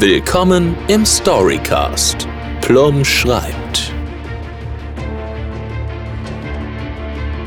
[0.00, 2.26] Willkommen im Storycast.
[2.60, 3.92] Plum schreibt.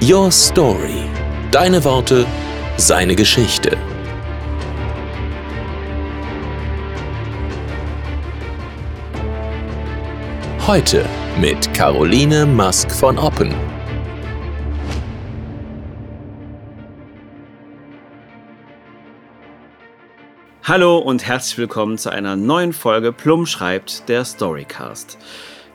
[0.01, 1.09] Your Story.
[1.51, 2.25] Deine Worte,
[2.77, 3.77] seine Geschichte.
[10.65, 11.05] Heute
[11.41, 13.66] mit Caroline Mask von Oppen.
[20.67, 25.17] Hallo und herzlich willkommen zu einer neuen Folge Plum schreibt der Storycast.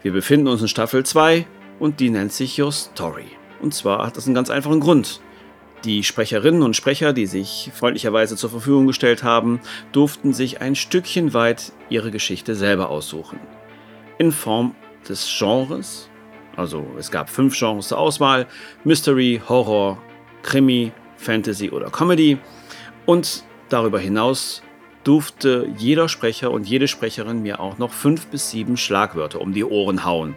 [0.03, 1.47] Wir befinden uns in Staffel 2
[1.79, 3.25] und die nennt sich Your Story.
[3.63, 5.23] Und zwar hat das einen ganz einfachen Grund.
[5.87, 9.61] Die Sprecherinnen und Sprecher, die sich freundlicherweise zur Verfügung gestellt haben,
[9.93, 13.41] durften sich ein Stückchen weit ihre Geschichte selber aussuchen.
[14.19, 14.75] In Form
[15.09, 16.11] des Genres,
[16.55, 18.47] also es gab fünf Genres zur Auswahl,
[18.85, 19.97] Mystery, Horror,
[20.43, 22.37] Krimi, Fantasy oder Comedy.
[23.07, 24.63] Und darüber hinaus
[25.05, 29.65] durfte jeder Sprecher und jede Sprecherin mir auch noch fünf bis sieben Schlagwörter um die
[29.65, 30.35] Ohren hauen.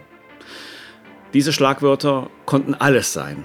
[1.32, 3.44] Diese Schlagwörter konnten alles sein.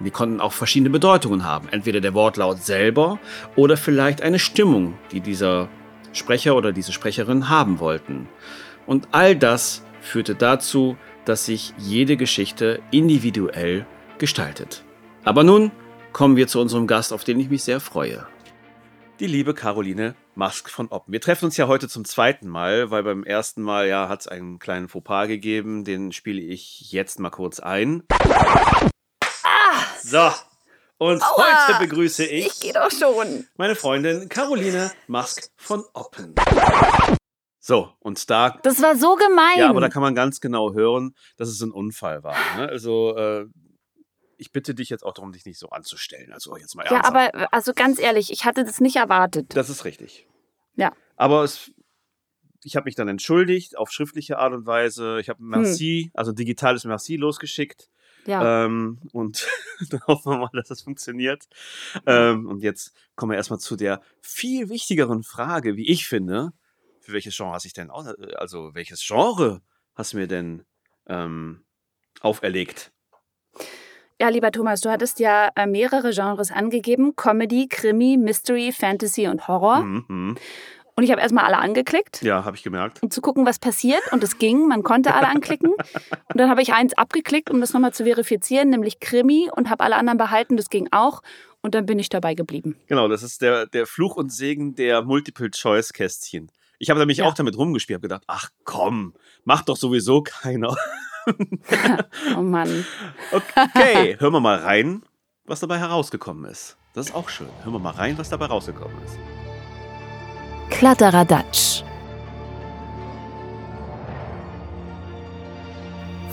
[0.00, 1.68] Die konnten auch verschiedene Bedeutungen haben.
[1.68, 3.18] Entweder der Wortlaut selber
[3.56, 5.68] oder vielleicht eine Stimmung, die dieser
[6.12, 8.28] Sprecher oder diese Sprecherin haben wollten.
[8.86, 13.86] Und all das führte dazu, dass sich jede Geschichte individuell
[14.18, 14.82] gestaltet.
[15.24, 15.70] Aber nun
[16.12, 18.26] kommen wir zu unserem Gast, auf den ich mich sehr freue.
[19.22, 21.12] Die liebe Caroline Mask von Oppen.
[21.12, 24.26] Wir treffen uns ja heute zum zweiten Mal, weil beim ersten Mal ja hat es
[24.26, 25.84] einen kleinen Fauxpas gegeben.
[25.84, 28.02] Den spiele ich jetzt mal kurz ein.
[29.44, 29.84] Ah!
[30.02, 30.28] So.
[30.98, 31.68] Und Aua!
[31.68, 33.46] heute begrüße ich, Ich gehe doch schon.
[33.56, 36.34] meine Freundin Caroline Mask von Oppen.
[37.60, 39.56] So, und da Das war so gemein.
[39.56, 42.34] Ja, aber da kann man ganz genau hören, dass es ein Unfall war.
[42.56, 42.68] Ne?
[42.68, 43.46] Also, äh,
[44.42, 46.32] ich bitte dich jetzt auch darum, dich nicht so anzustellen.
[46.32, 47.34] Also, jetzt mal ja, ernsthaft.
[47.34, 49.56] aber also ganz ehrlich, ich hatte das nicht erwartet.
[49.56, 50.26] Das ist richtig.
[50.74, 50.92] Ja.
[51.16, 51.70] Aber es,
[52.64, 55.20] ich habe mich dann entschuldigt auf schriftliche Art und Weise.
[55.20, 57.88] Ich habe Merci, also digitales Merci losgeschickt.
[58.24, 58.30] Hm.
[58.30, 58.64] Ja.
[58.64, 59.48] Ähm, und
[59.90, 61.48] dann hoffen wir mal, dass das funktioniert.
[62.06, 66.52] Ähm, und jetzt kommen wir erstmal zu der viel wichtigeren Frage, wie ich finde.
[67.00, 69.60] Für welches Genre hast ich denn aus, also welches Genre
[69.94, 70.64] hast du mir denn
[71.06, 71.64] ähm,
[72.20, 72.92] auferlegt?
[74.22, 79.48] Ja, lieber Thomas, du hattest ja äh, mehrere Genres angegeben: Comedy, Krimi, Mystery, Fantasy und
[79.48, 79.80] Horror.
[79.80, 80.36] Mhm, mhm.
[80.94, 82.22] Und ich habe erstmal alle angeklickt.
[82.22, 83.02] Ja, habe ich gemerkt.
[83.02, 84.00] Um zu gucken, was passiert.
[84.12, 85.70] Und es ging, man konnte alle anklicken.
[85.72, 89.82] Und dann habe ich eins abgeklickt, um das nochmal zu verifizieren, nämlich Krimi und habe
[89.82, 90.56] alle anderen behalten.
[90.56, 91.22] Das ging auch.
[91.62, 92.76] Und dann bin ich dabei geblieben.
[92.86, 96.50] Genau, das ist der, der Fluch und Segen der Multiple-Choice-Kästchen.
[96.78, 97.24] Ich habe nämlich Ja.
[97.24, 100.76] auch damit rumgespielt, habe gedacht, ach komm, macht doch sowieso keiner.
[102.36, 102.84] Oh Mann.
[103.32, 105.02] Okay, hören wir mal rein,
[105.44, 106.76] was dabei herausgekommen ist.
[106.94, 107.48] Das ist auch schön.
[107.62, 109.18] Hören wir mal rein, was dabei rausgekommen ist.
[110.70, 111.82] Kladderadatsch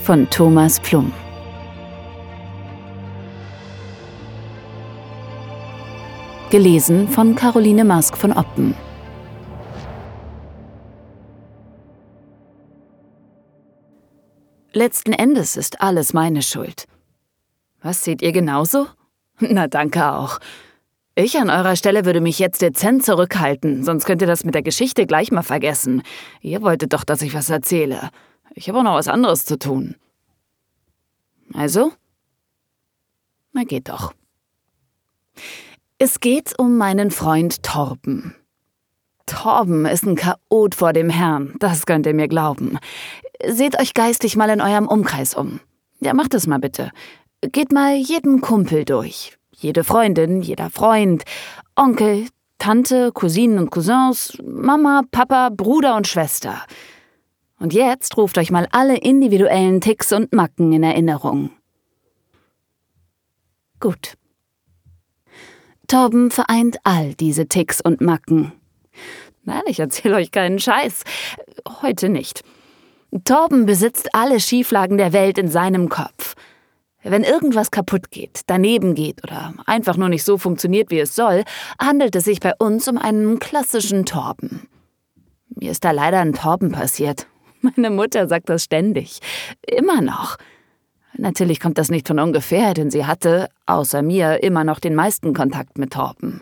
[0.04, 1.14] von Thomas Plum.
[6.50, 8.74] Gelesen von Caroline Mask von Oppen.
[14.74, 16.86] Letzten Endes ist alles meine Schuld.
[17.82, 18.88] Was seht ihr genauso?
[19.40, 20.40] Na danke auch.
[21.16, 24.62] Ich an eurer Stelle würde mich jetzt dezent zurückhalten, sonst könnt ihr das mit der
[24.62, 26.04] Geschichte gleich mal vergessen.
[26.42, 28.10] Ihr wolltet doch, dass ich was erzähle.
[28.54, 29.96] Ich habe auch noch was anderes zu tun.
[31.54, 31.92] Also?
[33.54, 34.14] Na geht doch.
[35.98, 38.36] Es geht um meinen Freund Torben.
[39.26, 42.80] Torben ist ein Chaot vor dem Herrn, das könnt ihr mir glauben.
[43.46, 45.60] Seht euch geistig mal in eurem Umkreis um.
[46.02, 46.92] Ja, macht es mal bitte.
[47.42, 49.38] Geht mal jeden Kumpel durch.
[49.52, 51.24] Jede Freundin, jeder Freund,
[51.76, 52.28] Onkel,
[52.58, 56.62] Tante, Cousinen und Cousins, Mama, Papa, Bruder und Schwester.
[57.60, 61.52] Und jetzt ruft euch mal alle individuellen Ticks und Macken in Erinnerung.
[63.80, 64.16] Gut.
[65.88, 68.52] Torben vereint all diese Ticks und Macken.
[69.44, 71.04] Nein, ich erzähle euch keinen Scheiß.
[71.82, 72.44] Heute nicht.
[73.24, 76.36] Torben besitzt alle Schieflagen der Welt in seinem Kopf.
[77.02, 81.44] Wenn irgendwas kaputt geht, daneben geht oder einfach nur nicht so funktioniert, wie es soll,
[81.82, 84.68] handelt es sich bei uns um einen klassischen Torben.
[85.50, 87.28] Mir ist da leider ein Torben passiert.
[87.62, 89.20] Meine Mutter sagt das ständig.
[89.66, 90.38] Immer noch.
[91.18, 95.34] Natürlich kommt das nicht von ungefähr, denn sie hatte, außer mir, immer noch den meisten
[95.34, 96.42] Kontakt mit Torben.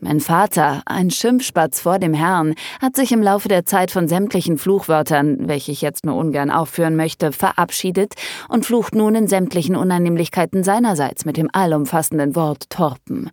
[0.00, 4.56] Mein Vater, ein Schimpfspatz vor dem Herrn, hat sich im Laufe der Zeit von sämtlichen
[4.56, 8.14] Fluchwörtern, welche ich jetzt nur ungern aufführen möchte, verabschiedet
[8.48, 13.30] und flucht nun in sämtlichen Unannehmlichkeiten seinerseits mit dem allumfassenden Wort Torben.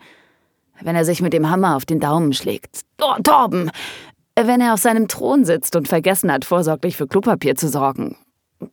[0.82, 2.82] Wenn er sich mit dem Hammer auf den Daumen schlägt.
[3.00, 3.70] Oh, Torben!
[4.36, 8.18] Wenn er auf seinem Thron sitzt und vergessen hat, vorsorglich für Klopapier zu sorgen.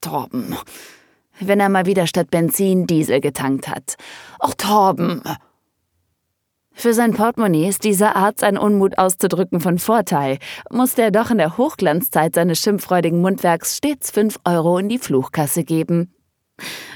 [0.00, 0.56] Torben.
[1.40, 3.96] Wenn er mal wieder statt Benzin Diesel getankt hat.
[4.42, 5.22] Och, Torben.
[6.74, 10.38] Für sein Portemonnaie ist diese Art, sein Unmut auszudrücken, von Vorteil,
[10.70, 15.64] musste er doch in der Hochglanzzeit seines schimpffreudigen Mundwerks stets fünf Euro in die Fluchkasse
[15.64, 16.12] geben.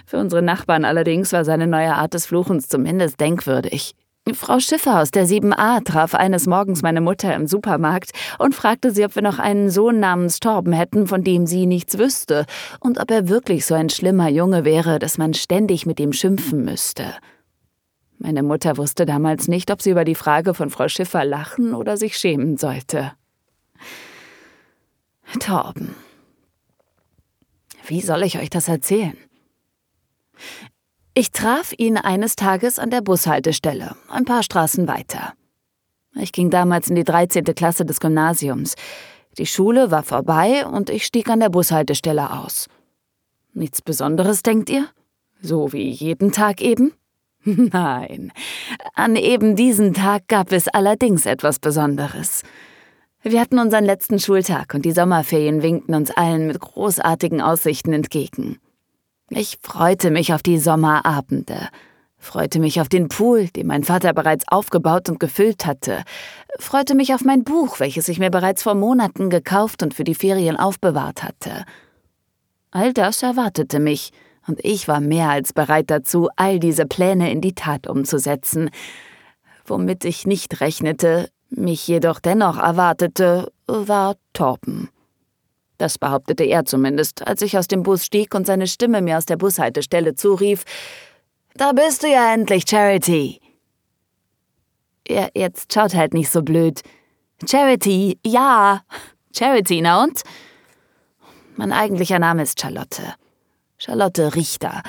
[0.07, 3.95] Für unsere Nachbarn allerdings war seine neue Art des Fluchens zumindest denkwürdig.
[4.35, 9.05] Frau Schiffer aus der 7a traf eines Morgens meine Mutter im Supermarkt und fragte sie,
[9.05, 12.45] ob wir noch einen Sohn namens Torben hätten, von dem sie nichts wüsste,
[12.81, 16.65] und ob er wirklich so ein schlimmer Junge wäre, dass man ständig mit ihm schimpfen
[16.65, 17.15] müsste.
[18.19, 21.97] Meine Mutter wusste damals nicht, ob sie über die Frage von Frau Schiffer lachen oder
[21.97, 23.13] sich schämen sollte.
[25.39, 25.95] Torben.
[27.87, 29.17] Wie soll ich euch das erzählen?
[31.15, 35.35] Ich traf ihn eines Tages an der Bushaltestelle, ein paar Straßen weiter.
[36.15, 37.45] Ich ging damals in die 13.
[37.45, 38.75] Klasse des Gymnasiums.
[39.39, 42.69] Die Schule war vorbei und ich stieg an der Bushaltestelle aus.
[43.53, 44.89] Nichts Besonderes, denkt ihr?
[45.41, 46.93] So wie jeden Tag eben?
[47.73, 48.33] Nein,
[48.95, 52.43] an eben diesen Tag gab es allerdings etwas Besonderes.
[53.23, 58.59] Wir hatten unseren letzten Schultag und die Sommerferien winkten uns allen mit großartigen Aussichten entgegen.
[59.31, 61.69] Ich freute mich auf die Sommerabende,
[62.19, 66.03] freute mich auf den Pool, den mein Vater bereits aufgebaut und gefüllt hatte,
[66.59, 70.17] freute mich auf mein Buch, welches ich mir bereits vor Monaten gekauft und für die
[70.17, 71.65] Ferien aufbewahrt hatte.
[72.73, 74.11] All das erwartete mich,
[74.47, 78.71] und ich war mehr als bereit dazu, all diese Pläne in die Tat umzusetzen.
[79.65, 84.89] Womit ich nicht rechnete, mich jedoch dennoch erwartete, war Torben.
[85.79, 89.27] Das behauptete er zumindest, als ich aus dem Bus stieg und seine Stimme mir aus
[89.27, 90.65] der Bushaltestelle zurief
[91.55, 93.41] Da bist du ja endlich, Charity.
[95.09, 96.83] Ja, jetzt schaut halt nicht so blöd.
[97.49, 98.83] Charity, ja.
[99.37, 100.23] Charity, na und?
[101.57, 103.15] Mein eigentlicher Name ist Charlotte.
[103.79, 104.83] Charlotte Richter.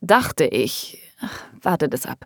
[0.00, 1.02] Dachte ich.
[1.20, 2.24] Ach, wartet es ab.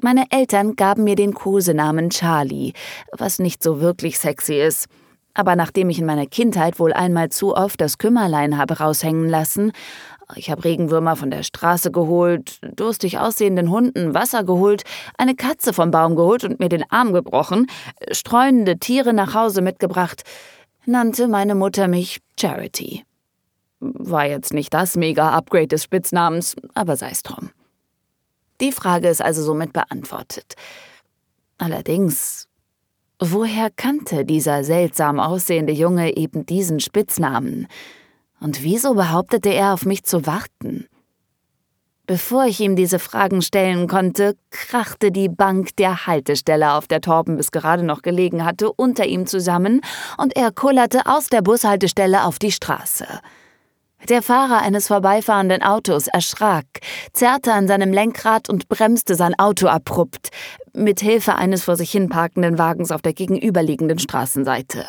[0.00, 2.72] Meine Eltern gaben mir den Kosenamen Charlie,
[3.16, 4.86] was nicht so wirklich sexy ist.
[5.34, 9.72] Aber nachdem ich in meiner Kindheit wohl einmal zu oft das Kümmerlein habe raushängen lassen,
[10.36, 14.82] ich habe Regenwürmer von der Straße geholt, durstig aussehenden Hunden Wasser geholt,
[15.16, 17.66] eine Katze vom Baum geholt und mir den Arm gebrochen,
[18.10, 20.24] streunende Tiere nach Hause mitgebracht,
[20.84, 23.04] nannte meine Mutter mich Charity.
[23.80, 27.50] War jetzt nicht das Mega-Upgrade des Spitznamens, aber sei's drum.
[28.60, 30.54] Die Frage ist also somit beantwortet.
[31.58, 32.48] Allerdings,
[33.20, 37.68] woher kannte dieser seltsam aussehende Junge eben diesen Spitznamen?
[38.40, 40.88] Und wieso behauptete er, auf mich zu warten?
[42.08, 47.36] Bevor ich ihm diese Fragen stellen konnte, krachte die Bank der Haltestelle, auf der Torben
[47.36, 49.82] bis gerade noch gelegen hatte, unter ihm zusammen
[50.16, 53.06] und er kullerte aus der Bushaltestelle auf die Straße.
[54.08, 56.66] Der Fahrer eines vorbeifahrenden Autos erschrak,
[57.12, 60.30] zerrte an seinem Lenkrad und bremste sein Auto abrupt,
[60.72, 64.86] mit Hilfe eines vor sich hin parkenden Wagens auf der gegenüberliegenden Straßenseite.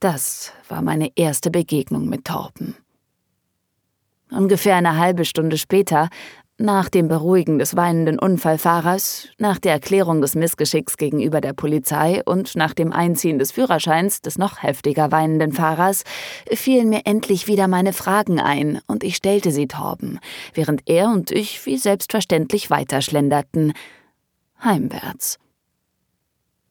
[0.00, 2.76] Das war meine erste Begegnung mit Torben.
[4.30, 6.08] Ungefähr eine halbe Stunde später
[6.58, 12.56] nach dem Beruhigen des weinenden Unfallfahrers, nach der Erklärung des Missgeschicks gegenüber der Polizei und
[12.56, 16.02] nach dem Einziehen des Führerscheins des noch heftiger weinenden Fahrers
[16.52, 20.18] fielen mir endlich wieder meine Fragen ein und ich stellte sie Torben,
[20.52, 23.72] während er und ich wie selbstverständlich weiterschlenderten.
[24.62, 25.38] Heimwärts.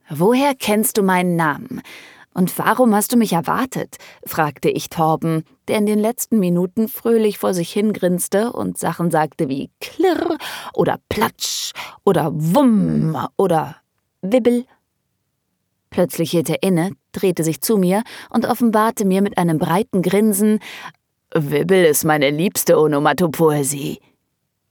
[0.10, 1.82] Woher kennst du meinen Namen?
[2.38, 3.96] Und warum hast du mich erwartet?
[4.24, 9.50] fragte ich Torben, der in den letzten Minuten fröhlich vor sich hingrinste und Sachen sagte
[9.50, 10.38] wie Klirr
[10.75, 11.72] oder Platsch
[12.06, 13.77] oder Wumm oder
[14.22, 14.65] Wibbel.
[15.89, 20.60] Plötzlich hielt er inne, drehte sich zu mir und offenbarte mir mit einem breiten Grinsen
[21.34, 24.00] Wibbel ist meine liebste Onomatopoesie.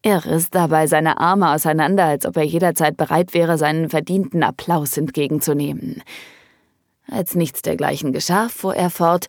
[0.02, 4.96] Er riss dabei seine Arme auseinander, als ob er jederzeit bereit wäre, seinen verdienten Applaus
[4.96, 6.02] entgegenzunehmen.
[7.08, 9.26] Als nichts dergleichen geschah, fuhr er fort.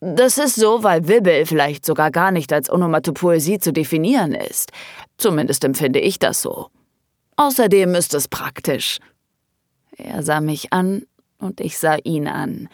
[0.00, 4.70] Das ist so, weil Wibbel vielleicht sogar gar nicht als Onomatopoesie zu definieren ist.
[5.16, 6.68] Zumindest empfinde ich das so.
[7.36, 8.98] Außerdem ist es praktisch.
[9.96, 11.06] Er sah mich an
[11.38, 12.68] und ich sah ihn an.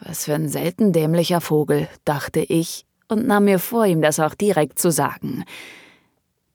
[0.00, 4.34] Was für ein selten dämlicher Vogel, dachte ich und nahm mir vor, ihm das auch
[4.34, 5.44] direkt zu sagen.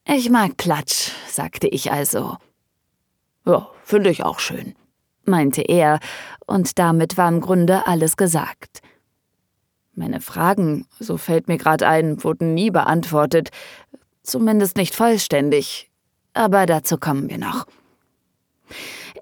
[0.06, 2.38] Ich mag Platsch, sagte ich also.
[3.46, 4.76] Ja, finde ich auch schön
[5.28, 6.00] meinte er,
[6.46, 8.82] und damit war im Grunde alles gesagt.
[9.96, 13.50] Meine Fragen, so fällt mir gerade ein, wurden nie beantwortet,
[14.24, 15.90] zumindest nicht vollständig,
[16.34, 17.68] aber dazu kommen wir noch.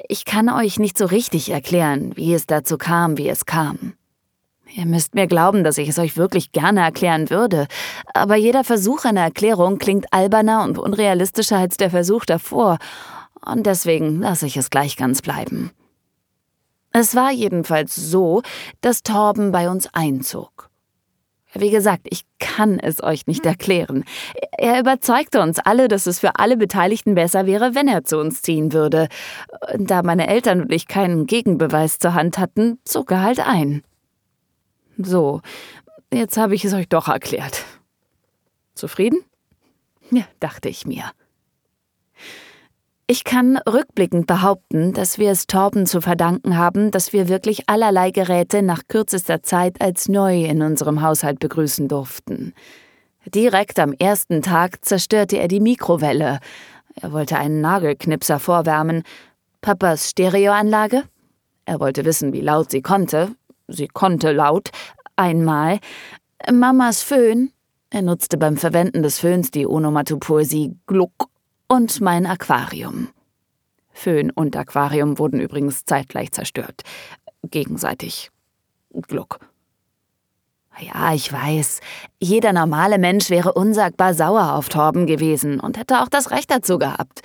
[0.07, 3.93] Ich kann euch nicht so richtig erklären, wie es dazu kam, wie es kam.
[4.73, 7.67] Ihr müsst mir glauben, dass ich es euch wirklich gerne erklären würde,
[8.13, 12.77] aber jeder Versuch einer Erklärung klingt alberner und unrealistischer als der Versuch davor,
[13.43, 15.71] und deswegen lasse ich es gleich ganz bleiben.
[16.91, 18.41] Es war jedenfalls so,
[18.81, 20.69] dass Torben bei uns einzog.
[21.53, 24.05] Wie gesagt, ich kann es euch nicht erklären.
[24.57, 28.41] Er überzeugte uns alle, dass es für alle Beteiligten besser wäre, wenn er zu uns
[28.41, 29.09] ziehen würde.
[29.77, 33.83] Da meine Eltern und ich keinen Gegenbeweis zur Hand hatten, zog er halt ein.
[34.97, 35.41] So,
[36.13, 37.65] jetzt habe ich es euch doch erklärt.
[38.73, 39.19] Zufrieden?
[40.09, 41.11] Ja, dachte ich mir.
[43.11, 48.11] Ich kann rückblickend behaupten, dass wir es Torben zu verdanken haben, dass wir wirklich allerlei
[48.11, 52.53] Geräte nach kürzester Zeit als neu in unserem Haushalt begrüßen durften.
[53.25, 56.39] Direkt am ersten Tag zerstörte er die Mikrowelle.
[57.01, 59.03] Er wollte einen Nagelknipser vorwärmen.
[59.59, 61.03] Papas Stereoanlage?
[61.65, 63.35] Er wollte wissen, wie laut sie konnte.
[63.67, 64.69] Sie konnte laut.
[65.17, 65.79] Einmal.
[66.49, 67.51] Mamas Föhn.
[67.89, 71.30] Er nutzte beim Verwenden des Föhns die Onomatopoesie Gluck
[71.71, 73.07] und mein Aquarium.
[73.93, 76.81] Föhn und Aquarium wurden übrigens zeitgleich zerstört.
[77.43, 78.29] Gegenseitig.
[79.07, 79.39] Gluck.
[80.77, 81.79] Ja, ich weiß.
[82.19, 86.77] Jeder normale Mensch wäre unsagbar sauer auf Torben gewesen und hätte auch das Recht dazu
[86.77, 87.21] gehabt.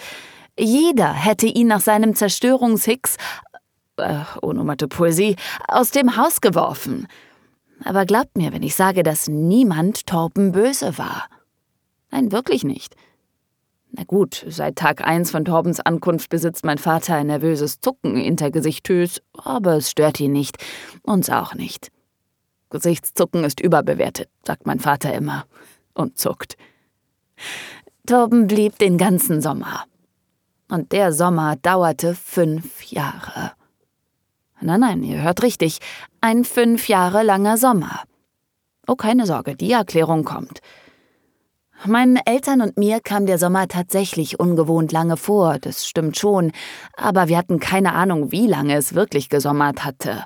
[0.57, 3.17] Jeder hätte ihn nach seinem Zerstörungshicks,
[3.97, 5.35] äh, Onomatopoesie,
[5.67, 7.09] aus dem Haus geworfen.
[7.85, 11.25] Aber glaubt mir, wenn ich sage, dass niemand Torben böse war.
[12.13, 12.95] Nein, wirklich nicht.
[13.93, 19.23] Na gut, seit Tag eins von Torbens Ankunft besitzt mein Vater ein nervöses Zucken intergesichtös,
[19.33, 20.57] aber es stört ihn nicht,
[21.03, 21.89] uns auch nicht.
[22.71, 25.47] Gesichtszucken ist überbewertet, sagt mein Vater immer
[25.95, 26.57] und zuckt.
[28.07, 29.85] Torben blieb den ganzen Sommer.
[30.69, 33.53] Und der Sommer dauerte fünf Jahre.
[34.61, 35.79] Nein, nein, ihr hört richtig,
[36.21, 38.03] ein fünf Jahre langer Sommer.
[38.89, 40.61] Oh, keine Sorge, die Erklärung kommt.
[41.85, 46.53] Meinen Eltern und mir kam der Sommer tatsächlich ungewohnt lange vor, das stimmt schon,
[46.97, 50.25] aber wir hatten keine Ahnung, wie lange es wirklich gesommert hatte.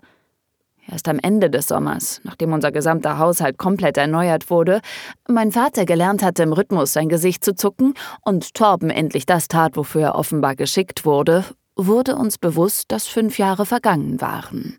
[0.90, 4.80] Erst am Ende des Sommers, nachdem unser gesamter Haushalt komplett erneuert wurde,
[5.28, 9.76] mein Vater gelernt hatte, im Rhythmus sein Gesicht zu zucken und Torben endlich das tat,
[9.76, 11.44] wofür er offenbar geschickt wurde,
[11.76, 14.78] wurde uns bewusst, dass fünf Jahre vergangen waren.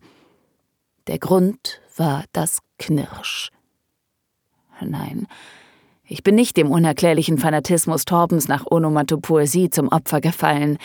[1.08, 3.50] Der Grund war das Knirsch.
[4.82, 5.28] Nein,
[6.12, 10.77] ich bin nicht dem unerklärlichen Fanatismus Torbens nach Onomatopoesie zum Opfer gefallen.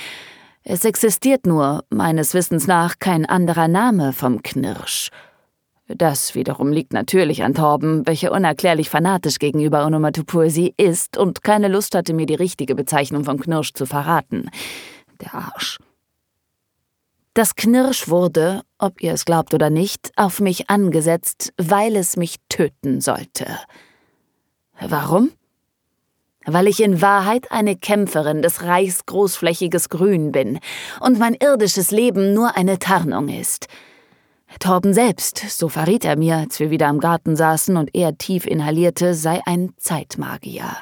[0.62, 5.10] Es existiert nur, meines Wissens nach, kein anderer Name vom Knirsch.
[5.88, 11.96] Das wiederum liegt natürlich an Torben, welcher unerklärlich fanatisch gegenüber Onomatopoesie ist und keine Lust
[11.96, 14.48] hatte, mir die richtige Bezeichnung vom Knirsch zu verraten.
[15.20, 15.78] Der Arsch.
[17.34, 22.36] Das Knirsch wurde, ob ihr es glaubt oder nicht, auf mich angesetzt, weil es mich
[22.48, 23.46] töten sollte.
[24.80, 25.32] Warum?
[26.44, 30.60] Weil ich in Wahrheit eine Kämpferin des Reichs großflächiges Grün bin
[31.00, 33.66] und mein irdisches Leben nur eine Tarnung ist.
[34.60, 38.46] Torben selbst, so verriet er mir, als wir wieder am Garten saßen und er tief
[38.46, 40.76] inhalierte, sei ein Zeitmagier.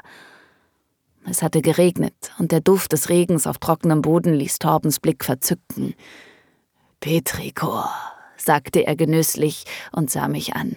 [1.29, 5.95] Es hatte geregnet, und der Duft des Regens auf trockenem Boden ließ Torbens Blick verzücken.
[7.01, 7.91] Petrikor,
[8.37, 10.77] sagte er genüsslich und sah mich an.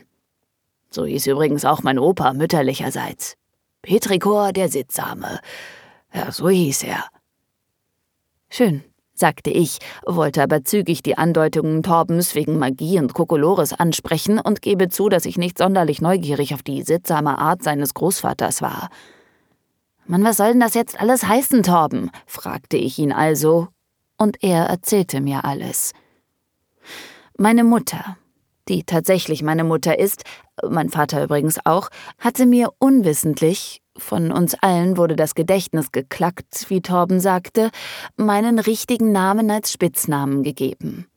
[0.89, 3.36] So hieß übrigens auch mein Opa mütterlicherseits.
[3.82, 5.39] Petrikor der Sittsame.
[6.13, 7.06] Ja, so hieß er.
[8.50, 14.62] Schön, sagte ich, wollte aber zügig die Andeutungen Torbens wegen Magie und Kokolores ansprechen und
[14.62, 18.89] gebe zu, dass ich nicht sonderlich neugierig auf die sittsame Art seines Großvaters war.
[20.06, 22.12] Mann, was soll denn das jetzt alles heißen, Torben?
[22.25, 23.67] fragte ich ihn also,
[24.17, 25.91] und er erzählte mir alles.
[27.38, 28.17] Meine Mutter,
[28.70, 30.24] die tatsächlich meine Mutter ist,
[30.68, 36.82] mein Vater übrigens auch, hatte mir unwissentlich, von uns allen wurde das Gedächtnis geklackt, wie
[36.82, 37.72] Torben sagte,
[38.16, 41.08] meinen richtigen Namen als Spitznamen gegeben.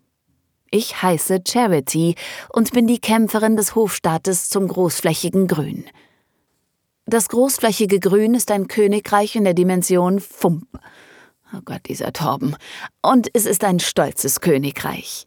[0.70, 2.14] Ich heiße Charity
[2.52, 5.84] und bin die Kämpferin des Hofstaates zum großflächigen Grün.
[7.06, 10.68] Das großflächige Grün ist ein Königreich in der Dimension Fump.
[11.52, 12.56] Oh Gott, dieser Torben.
[13.02, 15.26] Und es ist ein stolzes Königreich.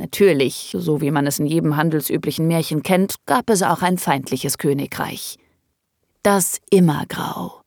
[0.00, 4.56] Natürlich, so wie man es in jedem handelsüblichen Märchen kennt, gab es auch ein feindliches
[4.56, 5.36] Königreich.
[6.22, 7.60] Das Immergrau.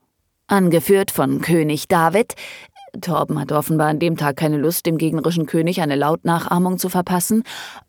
[0.47, 2.33] Angeführt von König David,
[3.01, 7.43] Torben hatte offenbar an dem Tag keine Lust, dem gegnerischen König eine Lautnachahmung zu verpassen,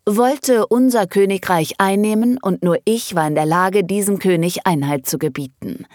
[0.05, 5.17] wollte unser Königreich einnehmen und nur ich war in der Lage, diesem König Einhalt zu
[5.17, 5.87] gebieten.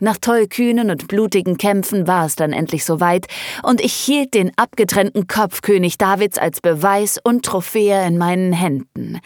[0.00, 3.26] Nach tollkühnen und blutigen Kämpfen war es dann endlich soweit,
[3.64, 9.18] und ich hielt den abgetrennten Kopf König Davids als Beweis und Trophäe in meinen Händen.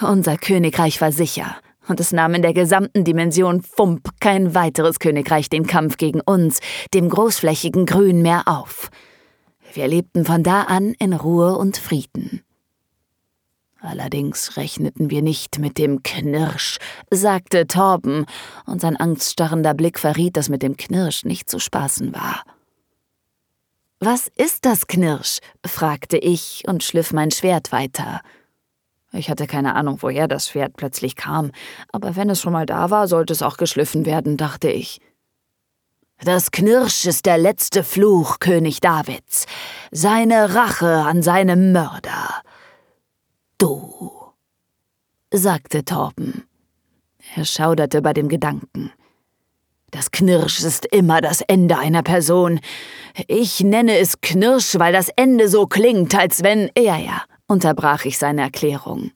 [0.00, 1.56] Unser Königreich war sicher,
[1.88, 6.58] und es nahm in der gesamten Dimension Fump kein weiteres Königreich den Kampf gegen uns,
[6.92, 8.90] dem großflächigen Grün, mehr auf.
[9.72, 12.43] Wir lebten von da an in Ruhe und Frieden.
[13.84, 16.78] Allerdings rechneten wir nicht mit dem Knirsch,
[17.10, 18.24] sagte Torben,
[18.64, 22.44] und sein angststarrender Blick verriet, dass mit dem Knirsch nicht zu spaßen war.
[24.00, 25.40] Was ist das Knirsch?
[25.66, 28.22] fragte ich und schliff mein Schwert weiter.
[29.12, 31.52] Ich hatte keine Ahnung, woher das Schwert plötzlich kam,
[31.92, 35.02] aber wenn es schon mal da war, sollte es auch geschliffen werden, dachte ich.
[36.20, 39.44] Das Knirsch ist der letzte Fluch König Davids,
[39.90, 42.42] seine Rache an seinem Mörder.
[43.58, 44.32] Du,
[45.32, 46.44] sagte Torben.
[47.36, 48.92] Er schauderte bei dem Gedanken.
[49.90, 52.60] Das Knirsch ist immer das Ende einer Person.
[53.28, 56.70] Ich nenne es Knirsch, weil das Ende so klingt, als wenn.
[56.76, 59.12] Ja, ja, unterbrach ich seine Erklärung.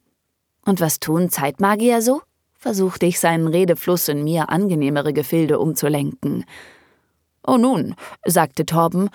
[0.65, 2.21] Und was tun Zeitmagier so?
[2.59, 6.45] versuchte ich seinen Redefluss in mir angenehmere Gefilde umzulenken.
[7.47, 9.09] Oh nun, sagte Torben,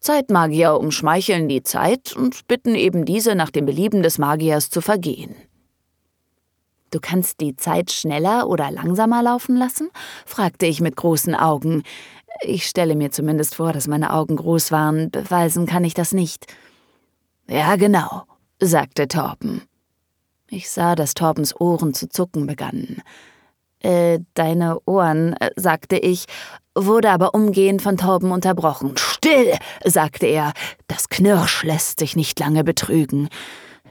[0.00, 5.34] Zeitmagier umschmeicheln die Zeit und bitten eben diese nach dem Belieben des Magiers zu vergehen.
[6.90, 9.90] Du kannst die Zeit schneller oder langsamer laufen lassen?
[10.26, 11.84] fragte ich mit großen Augen.
[12.42, 16.46] Ich stelle mir zumindest vor, dass meine Augen groß waren, beweisen kann ich das nicht.
[17.48, 18.22] Ja, genau,
[18.58, 19.62] sagte Torben.
[20.48, 23.02] Ich sah, dass Torbens Ohren zu zucken begannen.
[23.80, 26.26] Äh, deine Ohren, äh, sagte ich,
[26.74, 28.96] wurde aber umgehend von Torben unterbrochen.
[28.96, 30.52] Still, sagte er,
[30.86, 33.28] das Knirsch lässt sich nicht lange betrügen.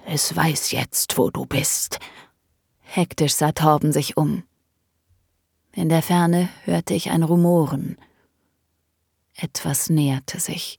[0.05, 1.99] Es weiß jetzt, wo du bist.
[2.81, 4.43] Hektisch sah Torben sich um.
[5.73, 7.97] In der Ferne hörte ich ein Rumoren.
[9.35, 10.78] Etwas näherte sich.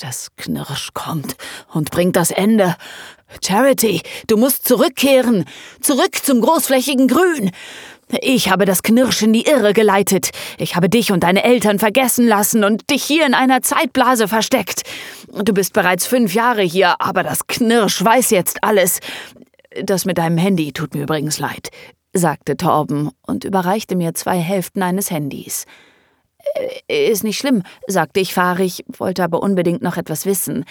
[0.00, 1.36] Das Knirsch kommt
[1.72, 2.76] und bringt das Ende.
[3.42, 5.46] Charity, du musst zurückkehren.
[5.80, 7.50] Zurück zum großflächigen Grün.
[8.20, 10.30] Ich habe das Knirsch in die Irre geleitet.
[10.58, 14.82] Ich habe dich und deine Eltern vergessen lassen und dich hier in einer Zeitblase versteckt.
[15.32, 19.00] Du bist bereits fünf Jahre hier, aber das Knirsch weiß jetzt alles.
[19.82, 21.70] Das mit deinem Handy tut mir übrigens leid,
[22.12, 25.64] sagte Torben und überreichte mir zwei Hälften eines Handys.
[26.88, 30.64] Äh, ist nicht schlimm, sagte ich fahrig, wollte aber unbedingt noch etwas wissen.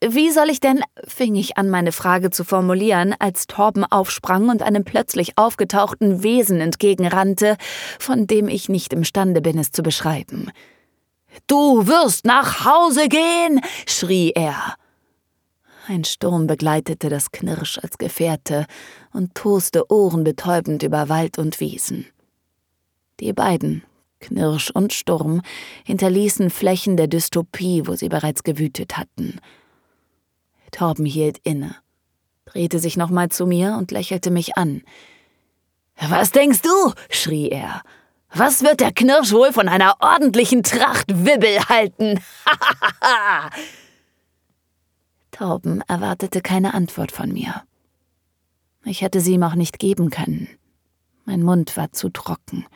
[0.00, 4.62] Wie soll ich denn, fing ich an, meine Frage zu formulieren, als Torben aufsprang und
[4.62, 7.56] einem plötzlich aufgetauchten Wesen entgegenrannte,
[7.98, 10.52] von dem ich nicht imstande bin, es zu beschreiben.
[11.48, 14.76] Du wirst nach Hause gehen, schrie er.
[15.88, 18.66] Ein Sturm begleitete das Knirsch als Gefährte
[19.12, 22.06] und toste ohrenbetäubend über Wald und Wiesen.
[23.20, 23.82] Die beiden,
[24.20, 25.42] Knirsch und Sturm,
[25.84, 29.40] hinterließen Flächen der Dystopie, wo sie bereits gewütet hatten–
[30.70, 31.74] Torben hielt inne,
[32.44, 34.82] drehte sich nochmal zu mir und lächelte mich an.
[36.00, 36.92] Was denkst du?
[37.10, 37.82] schrie er.
[38.32, 42.20] Was wird der Knirsch wohl von einer ordentlichen Tracht Wibbel halten?
[45.30, 47.62] Torben erwartete keine Antwort von mir.
[48.84, 50.48] Ich hätte sie ihm auch nicht geben können.
[51.24, 52.66] Mein Mund war zu trocken.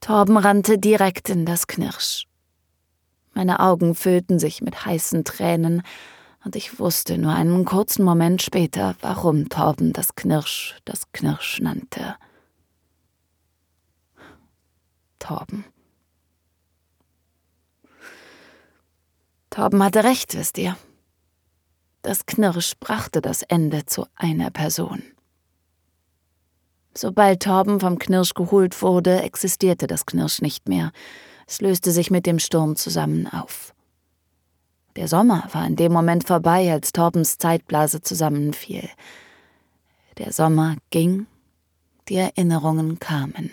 [0.00, 2.26] Torben rannte direkt in das Knirsch.
[3.34, 5.82] Meine Augen füllten sich mit heißen Tränen,
[6.44, 12.14] und ich wusste nur einen kurzen Moment später, warum Torben das Knirsch das Knirsch nannte.
[15.18, 15.64] Torben.
[19.50, 20.76] Torben hatte recht, wisst ihr.
[22.02, 25.02] Das Knirsch brachte das Ende zu einer Person.
[26.96, 30.92] Sobald Torben vom Knirsch geholt wurde, existierte das Knirsch nicht mehr.
[31.46, 33.74] Es löste sich mit dem Sturm zusammen auf.
[34.96, 38.88] Der Sommer war in dem Moment vorbei, als Torbens Zeitblase zusammenfiel.
[40.16, 41.26] Der Sommer ging,
[42.08, 43.50] die Erinnerungen kamen.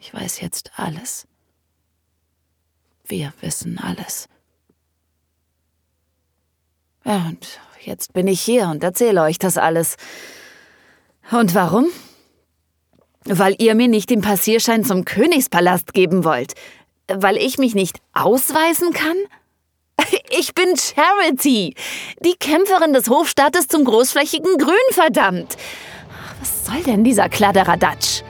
[0.00, 1.26] Ich weiß jetzt alles.
[3.06, 4.28] Wir wissen alles.
[7.06, 9.96] Ja, und jetzt bin ich hier und erzähle euch das alles.
[11.30, 11.86] Und warum?
[13.24, 16.54] Weil ihr mir nicht den Passierschein zum Königspalast geben wollt.
[17.08, 19.16] Weil ich mich nicht ausweisen kann?
[20.30, 21.74] Ich bin Charity,
[22.24, 25.56] die Kämpferin des Hofstaates zum großflächigen Grün, verdammt.
[26.38, 28.22] Was soll denn dieser Kladderadatsch?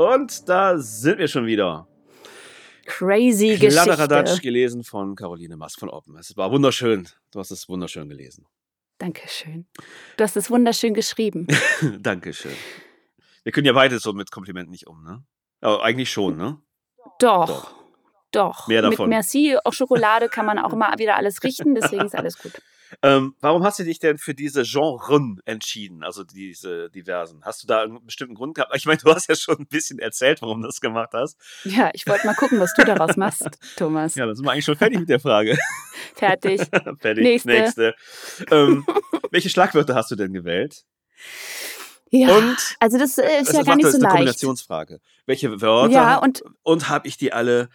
[0.00, 1.86] Und da sind wir schon wieder.
[2.86, 4.42] Crazy Kladderadatsch Geschichte.
[4.42, 6.16] gelesen von Caroline Mask von Oppen.
[6.16, 7.06] Es war wunderschön.
[7.30, 8.46] Du hast es wunderschön gelesen.
[8.96, 9.66] Dankeschön.
[10.16, 11.46] Du hast es wunderschön geschrieben.
[12.00, 12.54] Dankeschön.
[13.42, 15.22] Wir können ja beide so mit Komplimenten nicht um, ne?
[15.60, 16.62] Aber eigentlich schon, ne?
[17.18, 17.48] Doch.
[17.48, 17.74] Doch.
[18.32, 18.68] Doch.
[18.68, 19.06] Mehr davon.
[19.06, 22.52] Mit Merci, auch Schokolade kann man auch immer wieder alles richten, deswegen ist alles gut.
[23.02, 27.40] Ähm, warum hast du dich denn für diese Genren entschieden, also diese diversen?
[27.44, 28.74] Hast du da einen bestimmten Grund gehabt?
[28.76, 31.36] Ich meine, du hast ja schon ein bisschen erzählt, warum du das gemacht hast.
[31.64, 34.14] Ja, ich wollte mal gucken, was du daraus machst, Thomas.
[34.14, 35.56] Ja, dann sind wir eigentlich schon fertig mit der Frage.
[36.14, 36.60] Fertig.
[36.98, 37.44] fertig.
[37.44, 37.94] Nächste.
[38.50, 38.86] Ähm,
[39.30, 40.84] welche Schlagwörter hast du denn gewählt?
[42.10, 44.16] Ja, Und also das äh, ist das ja gar nicht das so ist eine leicht.
[44.16, 45.00] Kombinationsfrage.
[45.26, 47.68] Welche Wörter Ja, und und habe ich die alle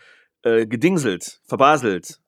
[0.43, 2.19] äh, gedingselt, verbaselt,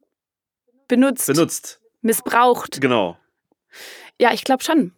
[0.88, 1.82] benutzt, benutzt?
[2.08, 2.82] Missbraucht.
[2.82, 3.17] Genau.
[4.20, 4.93] Ja, ich glaube schon.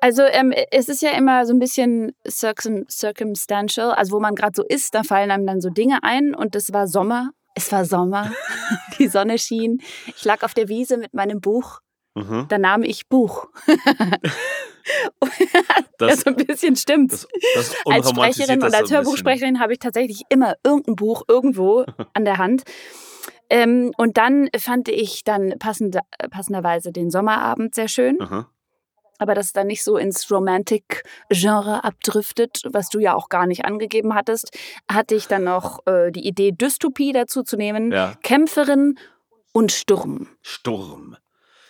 [0.00, 4.52] Also ähm, es ist ja immer so ein bisschen circum circumstantial, also wo man gerade
[4.54, 7.30] so ist, da fallen einem dann so Dinge ein und es war Sommer.
[7.54, 8.30] Es war Sommer,
[8.98, 9.80] die Sonne schien.
[10.16, 11.80] Ich lag auf der Wiese mit meinem Buch.
[12.14, 12.46] Mhm.
[12.48, 13.46] Da nahm ich Buch.
[15.98, 17.12] Das, Das so ein bisschen stimmt.
[17.12, 22.24] das, das als Sprecherin und als Hörbuchsprecherin habe ich tatsächlich immer irgendein Buch irgendwo an
[22.24, 22.62] der Hand.
[23.50, 28.20] Ähm, und dann fand ich dann passende, passenderweise den Sommerabend sehr schön.
[28.20, 28.50] Aha.
[29.18, 33.64] aber dass es dann nicht so ins Romantic-Genre abdriftet, was du ja auch gar nicht
[33.64, 34.56] angegeben hattest,
[34.88, 37.90] hatte ich dann noch äh, die Idee, Dystopie dazu zu nehmen.
[37.90, 38.14] Ja.
[38.22, 38.96] Kämpferin
[39.52, 40.28] und Sturm.
[40.42, 41.16] Sturm.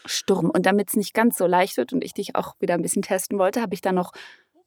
[0.05, 0.51] Sturm.
[0.51, 3.03] Und damit es nicht ganz so leicht wird und ich dich auch wieder ein bisschen
[3.03, 4.13] testen wollte, habe ich dann noch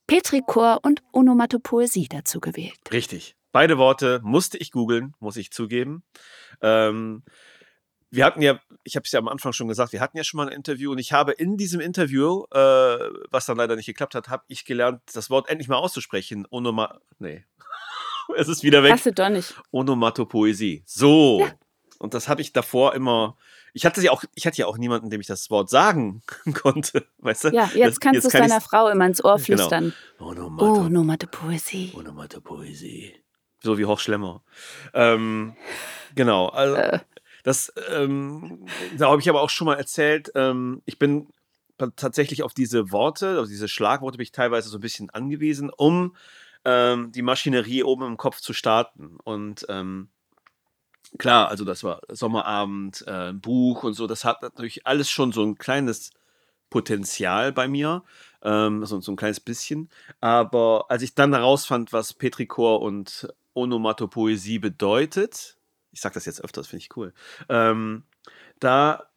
[0.08, 2.80] Petrichor und Onomatopoesie dazu gewählt.
[2.92, 3.36] Richtig.
[3.52, 6.04] Beide Worte musste ich googeln, muss ich zugeben.
[6.62, 7.24] Ähm,
[8.10, 10.38] wir hatten ja, ich habe es ja am Anfang schon gesagt, wir hatten ja schon
[10.38, 12.58] mal ein Interview und ich habe in diesem Interview, äh,
[13.30, 16.46] was dann leider nicht geklappt hat, habe ich gelernt, das Wort endlich mal auszusprechen.
[16.52, 17.46] Onoma nee.
[18.38, 18.92] es ist wieder weg.
[18.94, 19.56] Hast du doch nicht.
[19.72, 20.84] Onomatopoesie.
[20.86, 21.40] So.
[21.46, 21.52] Ja.
[22.00, 23.38] Und das habe ich davor immer.
[23.74, 26.22] Ich hatte ja auch, ich hatte ja auch niemanden, dem ich das Wort sagen
[26.54, 27.06] konnte.
[27.20, 27.50] Weißt du?
[27.50, 29.46] Ja, jetzt, kannst du es kann deiner Frau immer ins Ohr Genau.
[29.46, 29.94] flüstern.
[30.20, 31.94] Onomato- Oh, Onomatopoesie.
[31.96, 33.14] Onomatopoesie.
[33.64, 34.44] So wie Horst Schlemmer.
[34.94, 35.56] Ähm,
[36.16, 36.48] genau.
[36.48, 37.00] Also, Äh.
[37.44, 38.66] Das, ähm,
[38.98, 40.32] da habe ich aber auch schon mal erzählt.
[40.36, 41.28] Ähm, ich bin
[41.96, 46.16] tatsächlich auf diese Worte, auf diese Schlagworte bin ich teilweise so ein bisschen angewiesen, um
[46.66, 49.18] ähm, die Maschinerie oben im Kopf zu starten.
[49.24, 50.10] Und ähm,
[51.18, 55.32] klar, also das war Sommerabend, äh, ein Buch und so, das hat natürlich alles schon
[55.32, 56.12] so ein kleines
[56.70, 58.04] Potenzial bei mir,
[58.44, 59.90] ähm, so, so ein kleines bisschen.
[60.20, 65.58] Aber als ich dann herausfand, was Petrichor und Onomatopoesie bedeutet,
[65.92, 67.14] ich sage das jetzt öfters, finde ich cool,
[67.50, 68.04] ähm,
[68.60, 69.12] da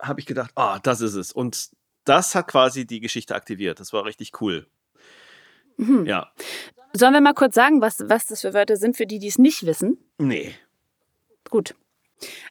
[0.00, 1.32] habe ich gedacht, ah, das ist es.
[1.32, 1.70] Und
[2.04, 3.80] das hat quasi die Geschichte aktiviert.
[3.80, 4.66] Das war richtig cool.
[5.76, 6.06] Mhm.
[6.06, 6.32] Ja.
[6.92, 9.38] Sollen wir mal kurz sagen, was, was das für Wörter sind, für die, die es
[9.38, 9.98] nicht wissen?
[10.18, 10.54] Nee.
[11.50, 11.74] Gut.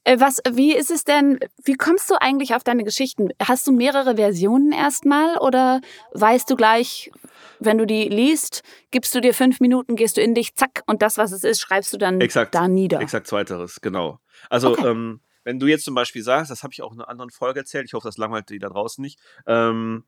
[0.03, 3.29] Äh, was, wie ist es denn, wie kommst du eigentlich auf deine Geschichten?
[3.41, 5.81] Hast du mehrere Versionen erstmal oder
[6.13, 7.11] weißt du gleich,
[7.59, 11.01] wenn du die liest, gibst du dir fünf Minuten, gehst du in dich, zack, und
[11.01, 12.53] das, was es ist, schreibst du dann Exakt.
[12.55, 13.01] da nieder?
[13.01, 14.19] Exakt zweiteres, genau.
[14.49, 14.87] Also, Okay.
[14.87, 17.61] ähm, wenn du jetzt zum Beispiel sagst, das habe ich auch in einer anderen Folge
[17.61, 19.17] erzählt, ich hoffe, das langweilt die da draußen nicht.
[19.45, 20.03] Ähm,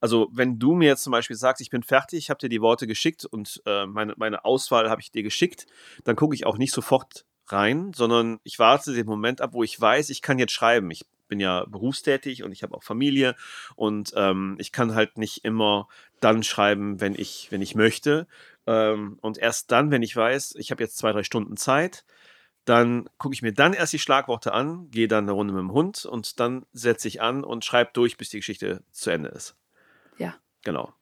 [0.00, 2.60] also, wenn du mir jetzt zum Beispiel sagst, ich bin fertig, ich habe dir die
[2.60, 5.66] Worte geschickt und äh, meine, meine Auswahl habe ich dir geschickt,
[6.04, 9.80] dann gucke ich auch nicht sofort rein, sondern ich warte den Moment ab, wo ich
[9.80, 10.90] weiß, ich kann jetzt schreiben.
[10.90, 13.34] Ich bin ja berufstätig und ich habe auch Familie
[13.74, 15.88] und ähm, ich kann halt nicht immer
[16.20, 18.26] dann schreiben, wenn ich, wenn ich möchte.
[18.66, 22.04] Ähm, und erst dann, wenn ich weiß, ich habe jetzt zwei, drei Stunden Zeit,
[22.64, 25.72] dann gucke ich mir dann erst die Schlagworte an, gehe dann eine Runde mit dem
[25.72, 29.56] Hund und dann setze ich an und schreibe durch, bis die Geschichte zu Ende ist.
[30.18, 30.34] Ja.
[30.64, 30.92] Genau.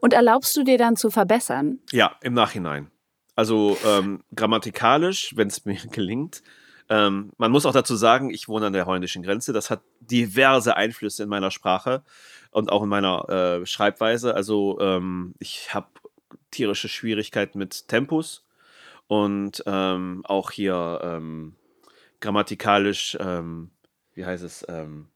[0.00, 1.80] Und erlaubst du dir dann zu verbessern?
[1.90, 2.90] Ja, im Nachhinein.
[3.34, 6.42] Also ähm, grammatikalisch, wenn es mir gelingt.
[6.88, 9.52] Ähm, man muss auch dazu sagen, ich wohne an der holländischen Grenze.
[9.52, 12.02] Das hat diverse Einflüsse in meiner Sprache
[12.50, 14.34] und auch in meiner äh, Schreibweise.
[14.34, 15.88] Also ähm, ich habe
[16.50, 18.46] tierische Schwierigkeiten mit Tempus
[19.06, 21.56] und ähm, auch hier ähm,
[22.20, 23.70] grammatikalisch, ähm,
[24.14, 25.08] wie heißt es, ähm,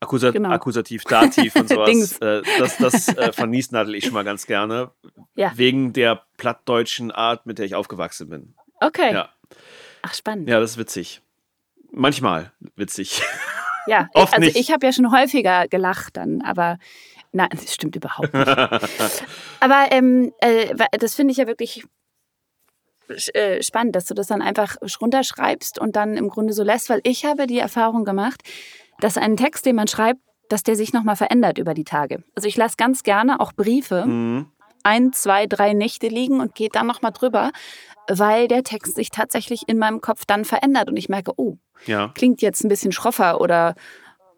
[0.00, 0.50] Akkusa Genau.
[0.50, 2.18] Akkusativ, Dativ und sowas.
[2.18, 4.92] Äh, das das äh, verniesnadel ich schon mal ganz gerne.
[5.34, 5.52] Ja.
[5.56, 8.54] Wegen der plattdeutschen Art, mit der ich aufgewachsen bin.
[8.80, 9.12] Okay.
[9.12, 9.30] Ja.
[10.02, 10.48] Ach, spannend.
[10.48, 11.22] Ja, das ist witzig.
[11.90, 13.22] Manchmal witzig.
[13.86, 14.56] Ja, Oft also nicht.
[14.56, 16.78] ich habe ja schon häufiger gelacht dann, aber
[17.32, 18.48] nein, das stimmt überhaupt nicht.
[19.60, 21.84] aber ähm, äh, das finde ich ja wirklich
[23.34, 27.00] äh, spannend, dass du das dann einfach runterschreibst und dann im Grunde so lässt, weil
[27.04, 28.42] ich habe die Erfahrung gemacht,
[29.00, 32.22] dass ein Text, den man schreibt, dass der sich nochmal verändert über die Tage.
[32.34, 34.46] Also ich lasse ganz gerne auch Briefe Mhm.
[34.82, 37.50] ein, zwei, drei Nächte liegen und gehe dann nochmal drüber,
[38.08, 42.12] weil der Text sich tatsächlich in meinem Kopf dann verändert und ich merke, oh, Ja.
[42.14, 43.74] klingt jetzt ein bisschen schroffer oder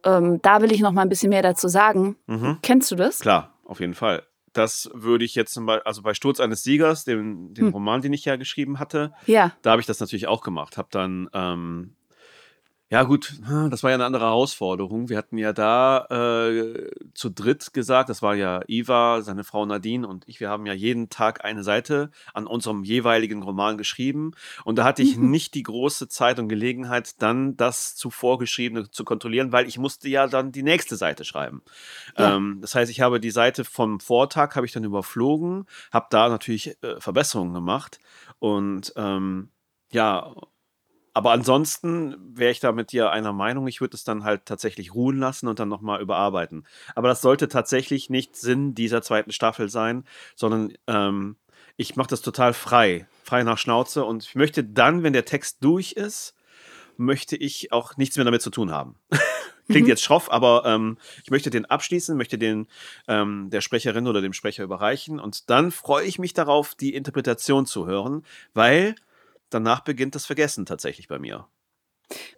[0.05, 2.17] ähm, da will ich noch mal ein bisschen mehr dazu sagen.
[2.27, 2.59] Mhm.
[2.63, 3.21] Kennst du das?
[3.21, 4.25] Klar, auf jeden Fall.
[4.53, 7.73] Das würde ich jetzt zum Beispiel, also bei Sturz eines Siegers, dem, den Hm.
[7.73, 9.53] Roman, den ich ja geschrieben hatte, Ja.
[9.63, 10.77] da habe ich das natürlich auch gemacht.
[10.77, 11.95] Habe dann, ähm,
[12.91, 13.35] ja gut,
[13.71, 15.09] das war ja eine andere Herausforderung.
[15.09, 20.09] Wir hatten ja da äh, zu dritt gesagt, das war ja Iva, seine Frau Nadine
[20.09, 24.33] und ich, wir haben ja jeden Tag eine Seite an unserem jeweiligen Roman geschrieben.
[24.65, 25.31] Und da hatte ich Mhm.
[25.31, 30.09] nicht die große Zeit und Gelegenheit, dann das zuvor geschriebene zu kontrollieren, weil ich musste
[30.09, 31.63] ja dann die nächste Seite schreiben.
[32.19, 32.35] Ja.
[32.37, 36.29] Ähm, das heißt, ich habe die Seite vom Vortag habe ich dann überflogen, habe da
[36.29, 38.01] natürlich äh, Verbesserungen gemacht
[38.41, 39.51] und ähm,
[39.93, 40.35] ja,
[41.13, 43.67] aber ansonsten wäre ich da mit dir einer Meinung.
[43.67, 46.67] Ich würde es dann halt tatsächlich ruhen lassen und dann nochmal überarbeiten.
[46.95, 50.05] Aber das sollte tatsächlich nicht Sinn dieser zweiten Staffel sein,
[50.37, 51.37] sondern ähm,
[51.77, 55.59] ich mache das total frei, frei nach Schnauze und ich möchte dann, wenn der Text
[55.65, 56.35] durch ist,
[56.97, 58.97] möchte ich auch nichts mehr damit zu tun haben.
[59.69, 59.91] Klingt Mhm.
[59.91, 62.67] jetzt schroff, aber ähm, ich möchte den abschließen, möchte den
[63.09, 67.67] ähm, der Sprecherin oder dem Sprecher überreichen und dann freue ich mich darauf, die Interpretation
[67.67, 68.95] zu hören, weil
[69.51, 71.47] danach beginnt das Vergessen tatsächlich bei mir.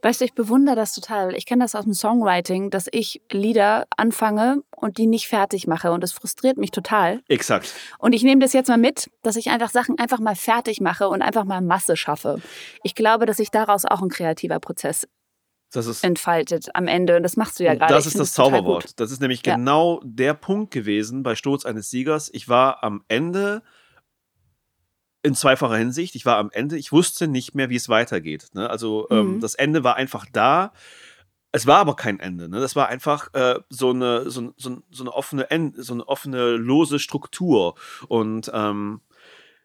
[0.02, 1.34] Weißt du, ich bewundere das total.
[1.34, 5.92] Ich kenne das aus dem Songwriting, dass ich Lieder anfange und die nicht fertig mache.
[5.92, 7.22] Und das frustriert mich total.
[7.28, 7.72] Exakt.
[7.98, 11.08] Und ich nehme das jetzt mal mit, dass ich einfach Sachen einfach mal fertig mache
[11.08, 12.42] und einfach mal Masse schaffe.
[12.82, 15.08] Ich glaube, dass sich daraus auch ein kreativer Prozess
[15.72, 17.16] Das ist, entfaltet am Ende.
[17.16, 17.94] Und das machst du ja gerade.
[17.94, 19.00] das ist das total Zauberwort.
[19.00, 19.54] Das ist nämlich Ja.
[19.56, 22.28] genau der Punkt gewesen bei Sturz eines Siegers.
[22.34, 23.62] Ich war am Ende
[25.22, 26.14] in zweifacher Hinsicht.
[26.16, 28.48] Ich war am Ende, ich wusste nicht mehr, wie es weitergeht.
[28.54, 28.68] Ne?
[28.68, 29.40] Also ähm, Mhm.
[29.40, 30.72] das Ende war einfach da.
[31.52, 32.48] Es war aber kein Ende.
[32.48, 32.60] Ne?
[32.60, 36.52] Das war einfach äh, so, eine, so, so, so eine offene, End, so eine offene,
[36.56, 37.74] lose Struktur.
[38.08, 39.00] Und, ähm,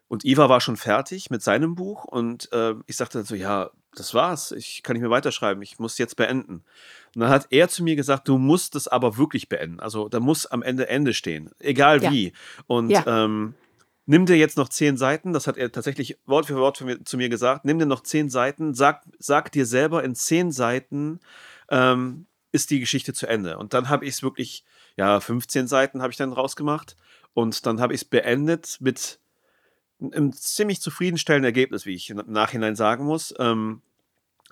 [0.10, 2.04] und Iva war schon fertig mit seinem Buch.
[2.06, 4.52] Und äh, ich sagte so, ja, das war's.
[4.52, 5.64] Ich kann nicht mehr weiterschreiben.
[5.64, 6.64] Ich muss jetzt beenden.
[7.16, 9.80] Und dann hat er zu mir gesagt, du musst es aber wirklich beenden.
[9.80, 11.50] Also da muss am Ende Ende stehen.
[11.60, 12.12] Egal Ja.
[12.12, 12.34] wie.
[12.68, 13.04] Und Ja.
[13.08, 13.56] ähm,
[14.08, 17.18] nimm dir jetzt noch zehn Seiten, das hat er tatsächlich Wort für Wort mir, zu
[17.18, 21.20] mir gesagt, nimm dir noch zehn Seiten, sag, sag dir selber, in zehn Seiten
[21.70, 23.58] ähm, ist die Geschichte zu Ende.
[23.58, 24.64] Und dann habe ich es wirklich,
[24.96, 26.96] ja, 15 Seiten habe ich dann rausgemacht
[27.34, 29.20] und dann habe ich es beendet mit
[30.00, 33.34] einem ziemlich zufriedenstellenden Ergebnis, wie ich im Nachhinein sagen muss.
[33.38, 33.82] Ähm,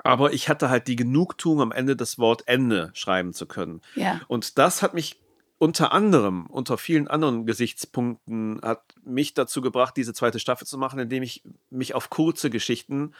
[0.04, 3.82] aber ich hatte halt die Genugtuung, am Ende das Wort Ende schreiben zu können.
[3.96, 4.20] Ja.
[4.28, 5.22] Und das hat mich
[5.58, 11.00] unter anderem, unter vielen anderen Gesichtspunkten, hat mich dazu gebracht, diese zweite Staffel zu machen,
[11.00, 13.14] indem ich mich auf kurze Geschichten,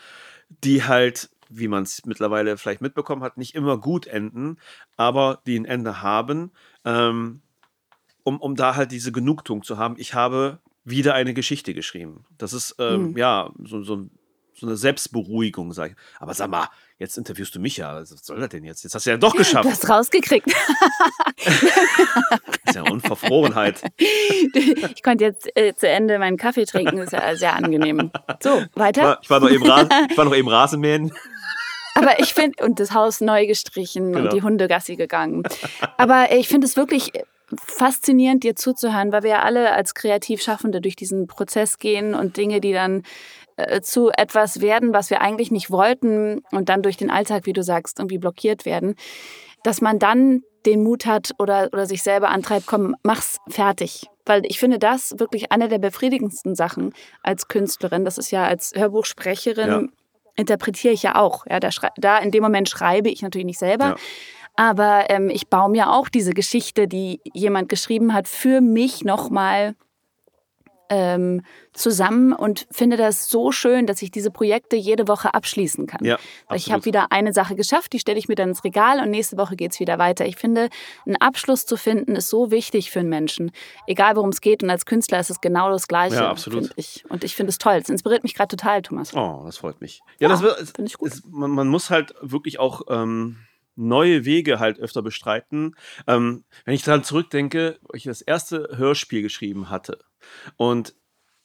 [0.50, 4.58] die halt, wie man es mittlerweile vielleicht mitbekommen hat, nicht immer gut enden,
[4.98, 6.52] aber die ein Ende haben,
[6.84, 7.42] ähm,
[8.24, 9.96] um, um da halt diese Genugtuung zu haben.
[9.98, 12.26] Ich habe wieder eine Geschichte geschrieben.
[12.38, 13.18] Das ist, ähm, Mhm.
[13.18, 14.08] ja, so, so,
[14.60, 15.98] so eine Selbstberuhigung, sag ich.
[16.20, 18.00] Aber sag mal, jetzt interviewst du mich ja.
[18.02, 18.84] Was soll das denn jetzt?
[18.84, 19.70] Jetzt hast du ja doch Du geschafft.
[19.70, 20.48] hast rausgekriegt.
[21.38, 21.46] Das
[22.66, 23.82] ist ja Unverfrorenheit.
[23.98, 26.98] Ich konnte jetzt äh, zu Ende meinen Kaffee trinken.
[26.98, 28.12] Das ist ja sehr angenehm.
[28.42, 29.20] So, weiter.
[29.22, 31.12] ich war, noch, eben Ras ich war noch eben Rasenmähen.
[31.96, 34.26] Aber ich finde, und das Haus neu gestrichen Genau.
[34.26, 35.44] und die Hunde Gassi gegangen.
[35.98, 37.12] Aber ich finde es wirklich
[37.66, 42.60] faszinierend, dir zuzuhören, weil wir ja alle als Kreativschaffende durch diesen Prozess gehen und Dinge,
[42.60, 43.04] die dann
[43.82, 47.64] zu etwas werden, was wir eigentlich nicht wollten und dann durch den Alltag, wie du
[47.64, 48.96] sagst, irgendwie blockiert werden,
[49.64, 54.08] dass man dann den Mut hat oder, oder sich selber antreibt, komm, mach's fertig.
[54.26, 58.04] Weil ich finde das wirklich eine der befriedigendsten Sachen als Künstlerin.
[58.06, 59.82] Das ist ja als Hörbuchsprecherin Ja.
[60.36, 61.46] interpretiere ich ja auch.
[61.48, 63.86] Ja, da, da in dem Moment schreibe ich natürlich nicht selber.
[63.86, 63.96] Ja.
[64.56, 69.76] Aber ähm, ich baue mir auch diese Geschichte, die jemand geschrieben hat, für mich nochmal
[70.90, 71.42] ähm,
[71.74, 76.04] zusammen und finde das so schön, dass ich diese Projekte jede Woche abschließen kann.
[76.04, 76.18] Ja,
[76.54, 79.38] ich habe wieder eine Sache geschafft, die stelle ich mir dann ins Regal und nächste
[79.38, 80.26] Woche geht es wieder weiter.
[80.26, 80.70] Ich finde,
[81.06, 83.52] einen Abschluss zu finden, ist so wichtig für einen Menschen.
[83.88, 84.64] Egal worum es geht.
[84.64, 86.16] Und als Künstler ist es genau das Gleiche.
[86.16, 86.72] Ja, absolut.
[86.76, 87.04] Ich.
[87.10, 87.76] Und ich finde es toll.
[87.76, 89.14] Es inspiriert mich gerade total, Thomas.
[89.14, 90.02] Oh, das freut mich.
[90.20, 91.12] Ja, Ja, das wird, finde ich gut.
[91.12, 93.38] es, man, man muss halt wirklich auch ähm,
[93.76, 95.76] neue Wege halt öfter bestreiten.
[96.08, 100.00] Ähm, wenn ich daran zurückdenke, wo ich das erste Hörspiel geschrieben hatte
[100.58, 100.96] und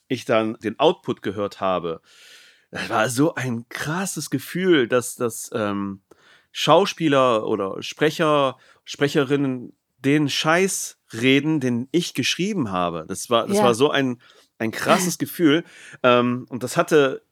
[0.07, 2.01] ich dann den Output gehört habe,
[2.71, 6.01] das war so ein krasses Gefühl, dass das ähm,
[6.51, 13.05] Schauspieler oder Sprecher, Sprecherinnen den Scheiß reden, den ich geschrieben habe.
[13.07, 13.63] Das war, das Ja.
[13.63, 14.21] war so ein,
[14.57, 15.63] ein krasses Gefühl.
[16.03, 17.23] Ähm, und das hatte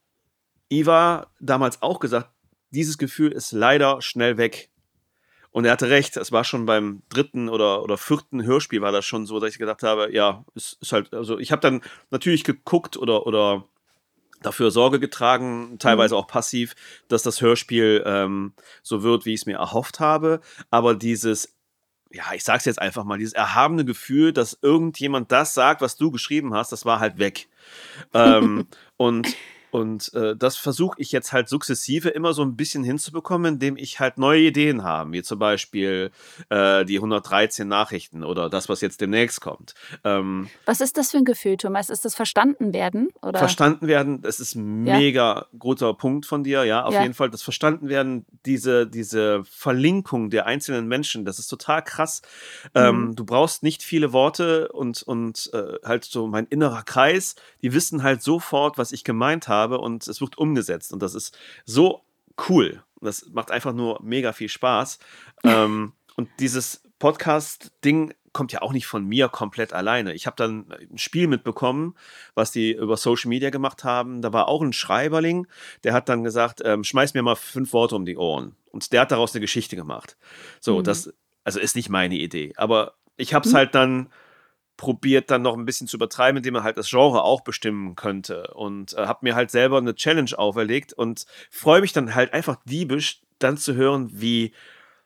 [0.70, 2.30] Iva damals auch gesagt,
[2.72, 4.70] dieses Gefühl ist leider schnell weg.
[5.52, 9.06] Und er hatte recht, es war schon beim dritten oder, oder vierten Hörspiel war das
[9.06, 11.82] schon so, dass ich gedacht habe, ja, es ist halt, also ich habe dann
[12.12, 13.66] natürlich geguckt oder, oder
[14.42, 16.22] dafür Sorge getragen, teilweise mhm.
[16.22, 16.76] auch passiv,
[17.08, 20.40] dass das Hörspiel ähm, so wird, wie ich es mir erhofft habe.
[20.70, 21.56] Aber dieses,
[22.12, 26.12] ja, ich sag's jetzt einfach mal, dieses erhabene Gefühl, dass irgendjemand das sagt, was du
[26.12, 27.50] geschrieben hast, das war halt weg.
[28.14, 29.36] ähm, und
[29.72, 34.00] und äh, das versuche ich jetzt halt sukzessive immer so ein bisschen hinzubekommen, indem ich
[34.00, 36.12] halt neue Ideen habe, wie zum Beispiel
[36.50, 39.76] äh, die 113 Nachrichten oder das, was jetzt demnächst kommt.
[40.04, 41.90] Ähm, was ist das für ein Gefühl, Thomas?
[41.90, 43.10] Ist das verstanden werden?
[43.22, 43.40] Oder?
[43.40, 44.98] Verstanden werden, das ist ein ja.
[44.98, 47.04] mega guter Punkt von dir, ja, auf ja.
[47.04, 47.30] jeden Fall.
[47.30, 52.22] Das Verstanden werden, diese, diese Verlinkung der einzelnen Menschen, das ist total krass.
[52.74, 53.16] Ähm, mhm.
[53.16, 58.02] Du brauchst nicht viele Worte und, und äh, halt so mein innerer Kreis, die wissen
[58.02, 60.93] halt sofort, was ich gemeint habe habe und es wird umgesetzt.
[60.93, 62.02] Und das ist so
[62.50, 62.84] cool.
[63.02, 65.00] Das macht einfach nur mega viel Spaß.
[65.43, 70.13] ähm, und dieses Podcast-Ding kommt ja auch nicht von mir komplett alleine.
[70.13, 71.95] Ich habe dann ein Spiel mitbekommen,
[72.36, 74.22] was die über Social Media gemacht haben.
[74.22, 75.48] Da war auch ein Schreiberling,
[75.84, 78.56] der hat dann gesagt, ähm, schmeiß mir mal fünf Worte um die Ohren.
[78.72, 80.17] Und der hat daraus eine Geschichte gemacht.
[80.60, 80.84] So, mhm.
[80.84, 82.54] das, also ist nicht meine Idee.
[82.58, 83.58] Aber ich habe es mhm.
[83.58, 84.10] halt dann
[84.80, 88.54] probiert dann noch ein bisschen zu übertreiben, indem man halt das Genre auch bestimmen könnte.
[88.54, 92.56] Und äh, habe mir halt selber eine Challenge auferlegt und freue mich dann halt einfach
[92.63, 94.54] diebisch, dann zu hören, wie,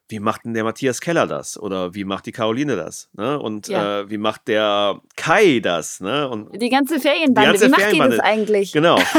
[0.10, 1.60] wie macht denn der Matthias Keller das?
[1.60, 3.10] Oder wie macht die Caroline das?
[3.14, 3.40] Ne?
[3.40, 4.02] Und ja.
[4.02, 6.02] äh, wie macht der Kai das?
[6.02, 6.30] Ne?
[6.30, 8.16] Und die ganze Ferienbande, die ganze wie macht Ferienbande.
[8.16, 8.72] die das eigentlich?
[8.74, 9.00] Genau.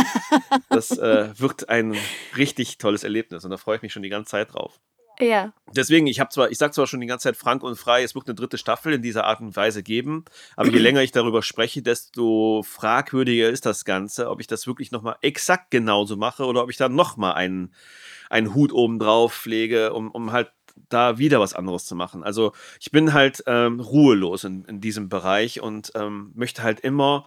[0.69, 1.97] Das äh, wird ein
[2.37, 4.81] richtig tolles Erlebnis und da freue ich mich schon die ganze Zeit drauf.
[5.21, 5.53] Ja.
[5.75, 8.15] Deswegen, ich habe zwar, ich sage zwar schon die ganze Zeit frank und frei, es
[8.15, 10.25] wird eine dritte Staffel in dieser Art und Weise geben,
[10.57, 14.91] aber je länger ich darüber spreche, desto fragwürdiger ist das Ganze, ob ich das wirklich
[14.93, 17.75] nochmal exakt genauso mache oder ob ich da nochmal einen,
[18.31, 20.51] einen Hut oben drauf lege, um, um halt
[20.89, 22.25] da wieder was anderes zu machen.
[22.25, 27.27] Also ich bin halt ähm, ruhelos in, in diesem Bereich und ähm, möchte halt immer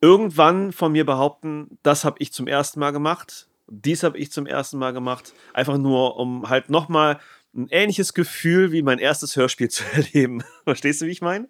[0.00, 4.46] irgendwann von mir behaupten, das habe ich zum ersten Mal gemacht dies habe ich zum
[4.46, 7.20] ersten Mal gemacht, einfach nur, um halt nochmal
[7.54, 10.44] ein ähnliches Gefühl wie mein erstes Hörspiel zu erleben.
[10.64, 11.48] Verstehst du, wie ich meine?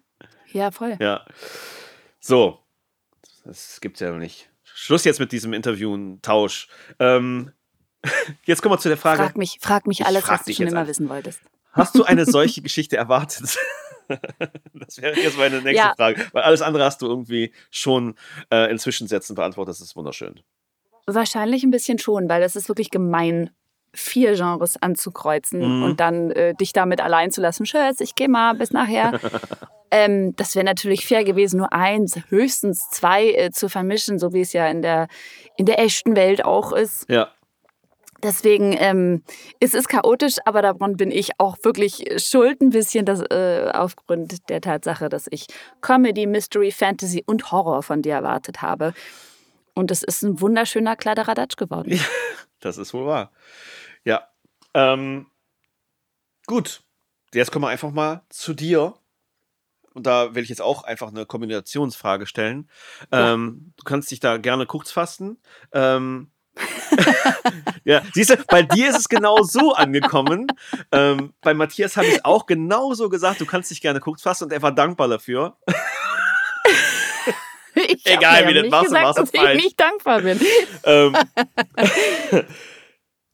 [0.51, 0.97] Ja, voll.
[0.99, 1.25] Ja.
[2.19, 2.59] So,
[3.43, 4.49] das gibt's ja noch nicht.
[4.63, 6.67] Schluss jetzt mit diesem Interview, ein Tausch.
[6.99, 7.51] Ähm,
[8.45, 9.23] jetzt kommen wir zu der Frage.
[9.23, 10.89] Frag mich, frag mich alles, frag was du schon immer alles.
[10.89, 11.41] wissen wolltest.
[11.73, 13.57] Hast du eine solche Geschichte erwartet?
[14.73, 15.93] das wäre jetzt meine nächste ja.
[15.95, 16.27] Frage.
[16.33, 18.15] Weil alles andere hast du irgendwie schon
[18.51, 19.75] äh, in Zwischensätzen beantwortet.
[19.75, 20.41] Das ist wunderschön.
[21.07, 23.49] Wahrscheinlich ein bisschen schon, weil das ist wirklich gemein,
[23.93, 25.83] vier Genres anzukreuzen mhm.
[25.83, 27.65] und dann äh, dich damit allein zu lassen.
[27.65, 29.19] Schatz, ich gehe mal, bis nachher.
[29.91, 34.41] ähm, das wäre natürlich fair gewesen, nur eins, höchstens zwei äh, zu vermischen, so wie
[34.41, 35.07] es ja in der,
[35.57, 37.09] in der echten Welt auch ist.
[37.09, 37.29] Ja.
[38.23, 39.23] Deswegen ähm,
[39.59, 44.47] ist es chaotisch, aber daran bin ich auch wirklich schuld ein bisschen, dass, äh, aufgrund
[44.49, 45.47] der Tatsache, dass ich
[45.81, 48.93] Comedy, Mystery, Fantasy und Horror von dir erwartet habe.
[49.73, 51.93] Und es ist ein wunderschöner Kladderadatsch geworden.
[51.93, 52.03] Ja,
[52.59, 53.31] das ist wohl wahr.
[54.03, 54.27] Ja.
[54.73, 55.27] Ähm,
[56.45, 56.81] gut.
[57.33, 58.93] Jetzt kommen wir einfach mal zu dir.
[59.93, 62.69] Und da will ich jetzt auch einfach eine Kombinationsfrage stellen.
[63.11, 63.33] Ja.
[63.33, 65.41] Ähm, du kannst dich da gerne kurz fassen.
[65.73, 66.31] Ähm,
[67.83, 70.47] ja, siehst du, bei dir ist es genau so angekommen.
[70.91, 74.45] Ähm, bei Matthias habe ich es auch genauso gesagt, du kannst dich gerne kurz fassen
[74.45, 75.57] und er war dankbar dafür.
[78.03, 79.57] Egal, wie du das machst, gesagt, machst du falsch.
[79.57, 80.39] ich nicht dankbar bin.
[80.83, 81.15] Ähm,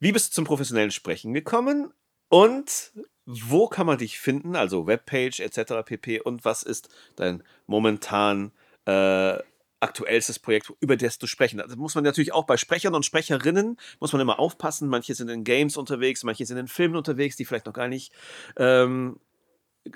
[0.00, 1.92] wie bist du zum professionellen Sprechen gekommen
[2.28, 2.92] und
[3.24, 4.54] wo kann man dich finden?
[4.54, 5.84] Also Webpage etc.
[5.84, 6.20] pp.
[6.20, 8.52] Und was ist dein momentan
[8.84, 9.38] äh,
[9.80, 11.58] aktuellstes Projekt, über das du sprechen.
[11.58, 14.88] Das muss man natürlich auch bei Sprechern und Sprecherinnen, muss man immer aufpassen.
[14.88, 18.12] Manche sind in Games unterwegs, manche sind in Filmen unterwegs, die vielleicht noch gar nicht
[18.56, 19.20] ähm,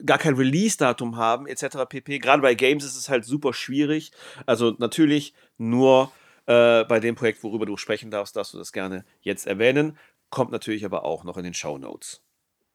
[0.06, 1.78] gar kein Release-Datum haben, etc.
[1.88, 2.18] pp.
[2.18, 4.12] Gerade bei Games ist es halt super schwierig.
[4.46, 6.12] Also natürlich nur
[6.46, 9.98] äh, bei dem Projekt, worüber du sprechen darfst, darfst du das gerne jetzt erwähnen.
[10.30, 12.22] Kommt natürlich aber auch noch in den Show Notes.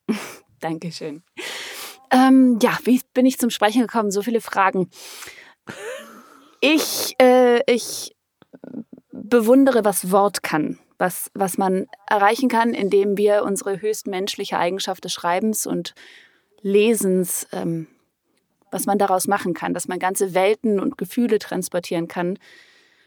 [0.59, 1.23] Dankeschön.
[2.11, 4.11] Ähm, ja, wie bin ich zum Sprechen gekommen?
[4.11, 4.89] So viele Fragen.
[6.61, 8.15] Ich, äh, ich
[9.11, 10.79] bewundere, was Wort kann.
[10.99, 15.93] Was, was man erreichen kann, indem wir unsere höchstmenschliche Eigenschaft des Schreibens und
[16.67, 17.87] Lesens, ähm,
[18.71, 22.37] was man daraus machen kann, dass man ganze Welten und Gefühle transportieren kann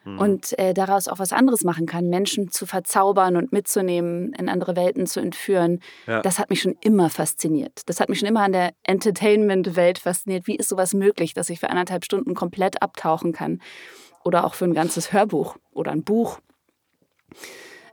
[0.05, 0.19] mhm.
[0.19, 4.77] und äh, daraus auch was anderes machen kann, Menschen zu verzaubern und mitzunehmen, in andere
[4.77, 5.81] Welten zu entführen.
[6.07, 6.23] Ja.
[6.23, 7.83] Das hat mich schon immer fasziniert.
[7.87, 10.47] Das hat mich schon immer an der Entertainment-Welt fasziniert.
[10.47, 13.61] Wie ist sowas möglich, dass ich für anderthalb Stunden komplett abtauchen kann?
[14.25, 16.41] Oder auch für ein ganzes Hörbuch oder ein Buch.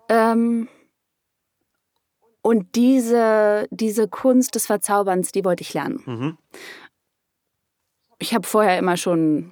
[0.10, 0.68] Ähm,
[2.48, 6.02] und diese, diese Kunst des Verzauberns, die wollte ich lernen.
[6.06, 6.38] Mhm.
[8.20, 9.52] Ich habe vorher immer schon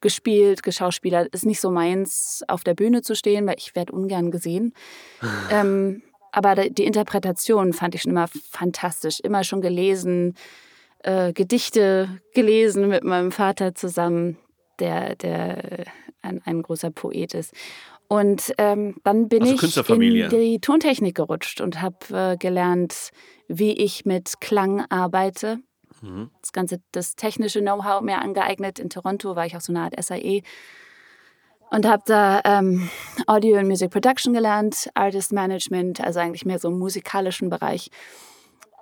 [0.00, 1.34] gespielt, geschauspielert.
[1.34, 4.72] Ist nicht so meins, auf der Bühne zu stehen, weil ich werde ungern gesehen.
[5.50, 6.02] ähm,
[6.32, 9.20] aber die Interpretation fand ich schon immer fantastisch.
[9.20, 10.34] Immer schon gelesen,
[11.00, 14.38] äh, Gedichte gelesen mit meinem Vater zusammen,
[14.78, 15.84] der, der
[16.22, 17.52] ein, ein großer Poet ist.
[18.14, 23.10] Und ähm, dann bin Also ich in die Tontechnik gerutscht und habe äh, gelernt,
[23.48, 25.58] wie ich mit Klang arbeite.
[26.00, 26.30] Mhm.
[26.40, 28.78] Das ganze, das technische Know-how mir angeeignet.
[28.78, 30.42] In Toronto war ich auch so eine Art SAE
[31.72, 32.88] und habe da ähm,
[33.26, 37.90] Audio und Music Production gelernt, Artist Management, also eigentlich mehr so im musikalischen Bereich.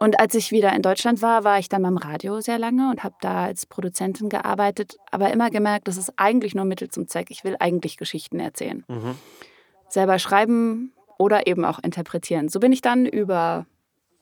[0.02, 3.04] Und als ich wieder in Deutschland war, war ich dann beim Radio sehr lange und
[3.04, 7.30] habe da als Produzentin gearbeitet, aber immer gemerkt, das ist eigentlich nur Mittel zum Zweck.
[7.30, 8.84] Ich will eigentlich Geschichten erzählen.
[8.88, 9.14] Mhm.
[9.88, 12.48] Selber schreiben oder eben auch interpretieren.
[12.48, 13.64] So bin ich dann über,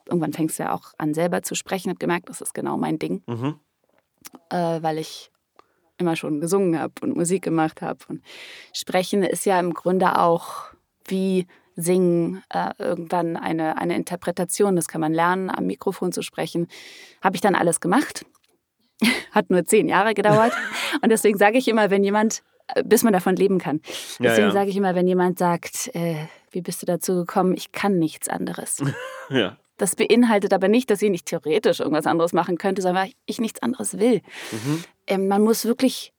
[0.05, 2.99] irgendwann fängst du ja auch an, selber zu sprechen, habe gemerkt, das ist genau mein
[2.99, 3.55] Ding, Mhm.
[4.51, 5.31] äh, weil ich
[5.97, 7.97] immer schon gesungen habe und Musik gemacht habe.
[8.07, 8.21] Und
[8.71, 10.65] Sprechen ist ja im Grunde auch
[11.07, 14.75] wie Singen äh, irgendwann eine, eine Interpretation.
[14.75, 16.67] Das kann man lernen, am Mikrofon zu sprechen.
[17.21, 18.25] Habe ich dann alles gemacht.
[19.31, 20.53] Hat nur zehn Jahre gedauert.
[21.01, 23.81] Und deswegen sage ich immer, wenn jemand, äh, bis man davon leben kann.
[24.19, 24.53] Ja, Deswegen ja.
[24.53, 26.15] sage ich immer, wenn jemand sagt, äh,
[26.51, 28.83] wie bist du dazu gekommen, ich kann nichts anderes.
[29.29, 29.55] Ja.
[29.77, 33.39] Das beinhaltet aber nicht, dass ich nicht theoretisch irgendwas anderes machen könnte, sondern weil ich
[33.39, 34.21] nichts anderes will.
[34.51, 34.83] Mhm.
[35.07, 36.11] Ähm, man muss wirklich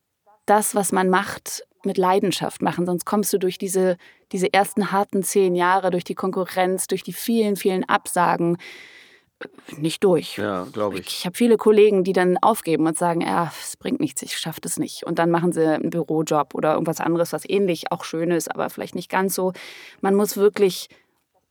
[0.46, 3.96] das, was man macht, mit Leidenschaft machen, sonst kommst du durch diese,
[4.30, 8.56] diese ersten harten zehn Jahre, durch die Konkurrenz, durch die vielen, vielen Absagen
[9.76, 10.36] nicht durch.
[10.38, 11.08] Ja, glaube ich.
[11.08, 14.60] Ich habe viele Kollegen, die dann aufgeben und sagen, ja, es bringt nichts, ich schaffe
[14.60, 15.04] das nicht.
[15.04, 18.70] Und dann machen sie einen Bürojob oder irgendwas anderes, was ähnlich auch schön ist, aber
[18.70, 19.52] vielleicht nicht ganz so.
[20.00, 20.88] Man muss wirklich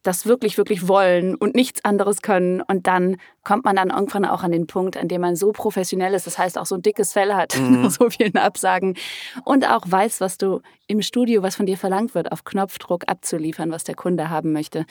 [0.03, 2.61] das wirklich, wirklich wollen und nichts anderes können.
[2.61, 6.13] Und dann kommt man dann irgendwann auch an den Punkt, an dem man so professionell
[6.13, 8.97] ist, das heißt auch so ein dickes Fell hat, nach so vielen Absagen
[9.45, 13.71] und auch weiß, was du im Studio, was von dir verlangt wird, auf Knopfdruck abzuliefern,
[13.71, 14.85] was der Kunde haben möchte.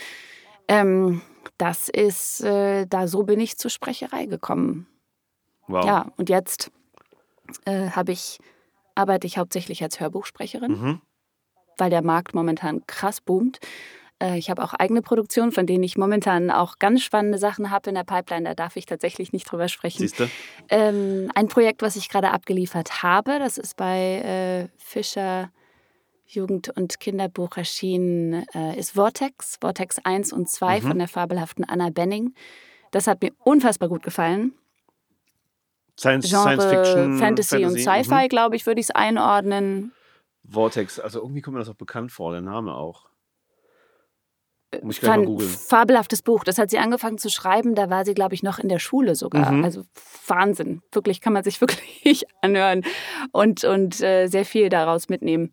[0.69, 1.21] Ähm,
[1.59, 4.87] das ist, äh, da so bin ich zur Sprecherei gekommen.
[5.67, 5.85] Wow.
[5.85, 6.71] Ja, und jetzt
[7.65, 8.39] äh, habe ich,
[8.95, 11.01] arbeite ich hauptsächlich als Hörbuchsprecherin, Mhm.
[11.79, 13.59] weil der Markt momentan krass boomt.
[14.23, 17.91] Äh, ich habe auch eigene Produktionen, von denen ich momentan auch ganz spannende Sachen habe
[17.91, 18.45] in der Pipeline.
[18.45, 19.99] Da darf ich tatsächlich nicht drüber sprechen.
[19.99, 20.29] Siehst du?
[20.69, 25.51] Ähm, ein Projekt, was ich gerade abgeliefert habe, das ist bei äh, Fischer
[26.27, 31.91] Jugend- und Kinderbuch erschienen, äh, ist Vortex, Vortex 1 und 2 von der fabelhaften Anna
[31.91, 32.35] Benning.
[32.93, 34.53] Das hat mir unfassbar gut gefallen.
[35.99, 39.93] Science, Genre Science Fiction, Fantasy, und Sci-Fi, glaube ich, würde ich es einordnen.
[40.45, 40.53] Mhm.
[40.53, 43.10] Vortex, also irgendwie kommt mir das auch bekannt vor, der Name auch.
[44.83, 45.51] Muss Fan googeln.
[45.51, 46.45] fabelhaftes Buch.
[46.45, 49.15] Das hat sie angefangen zu schreiben, da war sie, glaube ich, noch in der Schule
[49.17, 49.51] sogar.
[49.51, 49.65] Mhm.
[49.65, 49.83] Also
[50.29, 50.81] Wahnsinn.
[50.93, 52.83] Wirklich, kann man sich wirklich anhören
[53.33, 55.51] und, und äh, sehr viel daraus mitnehmen.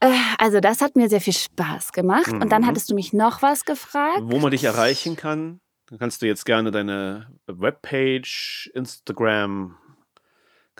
[0.00, 2.32] Äh, Also das hat mir sehr viel Spaß gemacht.
[2.32, 2.66] Und dann Mhm.
[2.66, 4.20] hattest du mich noch was gefragt.
[4.22, 9.76] Wo man dich erreichen kann, dann kannst du jetzt gerne deine Webpage, Instagram,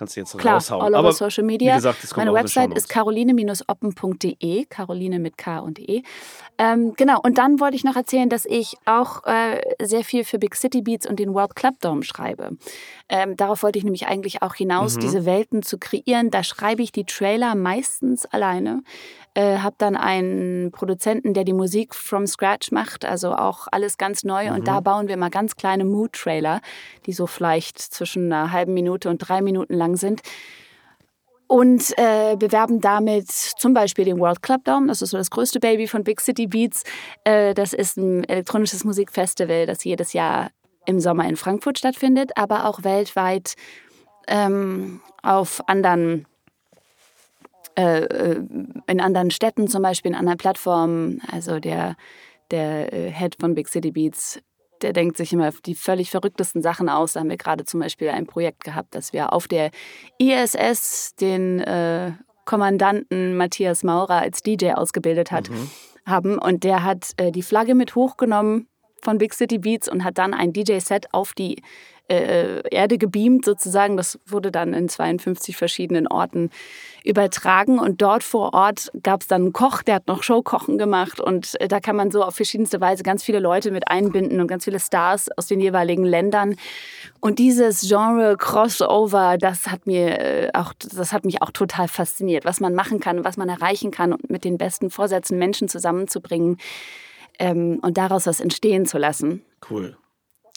[0.03, 0.83] kannst du jetzt Klar, raushauen.
[0.83, 1.73] all over Aber Social Media.
[1.73, 6.03] wie gesagt, das kommt Meine Website ist caroline-oppen.de, Caroline mit K und E.
[6.59, 10.39] Ähm, genau, und dann wollte ich noch erzählen, dass ich auch äh, sehr viel für
[10.39, 12.51] Big City Beats und den World Club Dome schreibe.
[13.09, 15.01] Ähm, darauf wollte ich nämlich eigentlich auch hinaus, Mhm.
[15.01, 16.31] diese Welten zu kreieren.
[16.31, 18.83] Da schreibe ich die Trailer meistens alleine.
[19.35, 24.25] Äh, habe dann einen Produzenten, der die Musik from scratch macht, also auch alles ganz
[24.25, 24.51] neu.
[24.51, 24.65] Und Mhm.
[24.65, 26.61] da bauen wir mal ganz kleine Mood-Trailer,
[27.07, 30.21] die so vielleicht zwischen einer halben Minute und drei Minuten lang sind
[31.47, 34.87] und äh, bewerben damit zum Beispiel den World Club Dome.
[34.87, 36.83] Das ist so das größte Baby von Big City Beats.
[37.25, 40.51] Äh, das ist ein elektronisches Musikfestival, das jedes Jahr
[40.87, 43.55] im Sommer in Frankfurt stattfindet, aber auch weltweit
[44.29, 46.27] ähm, auf anderen
[47.77, 48.43] äh, äh,
[48.87, 51.21] in anderen Städten, zum Beispiel in anderen Plattformen.
[51.31, 51.97] Also der,
[52.51, 54.41] der äh, Head von Big City Beats,
[54.83, 57.13] der denkt sich immer die völlig verrücktesten Sachen aus.
[57.13, 59.71] Da haben wir gerade zum Beispiel ein Projekt gehabt, dass wir auf der
[60.19, 62.13] ISS den äh,
[62.45, 65.49] Kommandanten Matthias Maurer als DJ ausgebildet hat,
[66.05, 66.39] haben.
[66.39, 68.67] Und der hat äh, die Flagge mit hochgenommen
[69.03, 71.63] von Big City Beats und hat dann ein DJ-Set auf die
[72.13, 73.97] äh, Erde gebeamt sozusagen.
[73.97, 76.51] Das wurde dann in 52 verschiedenen Orten
[77.05, 81.21] übertragen und dort vor Ort gab es dann einen Koch, der hat noch Showkochen gemacht
[81.21, 84.47] und äh, da kann man so auf verschiedenste Weise ganz viele Leute mit einbinden und
[84.47, 86.55] ganz viele Stars aus den jeweiligen Ländern.
[87.21, 92.45] Und dieses Genre Crossover, das hat mir äh, auch, das hat mich auch total fasziniert,
[92.45, 96.59] was man machen kann, was man erreichen kann und mit den besten Vorsätzen Menschen zusammenzubringen.
[97.39, 99.43] ähm, und daraus was entstehen zu lassen.
[99.69, 99.97] Cool.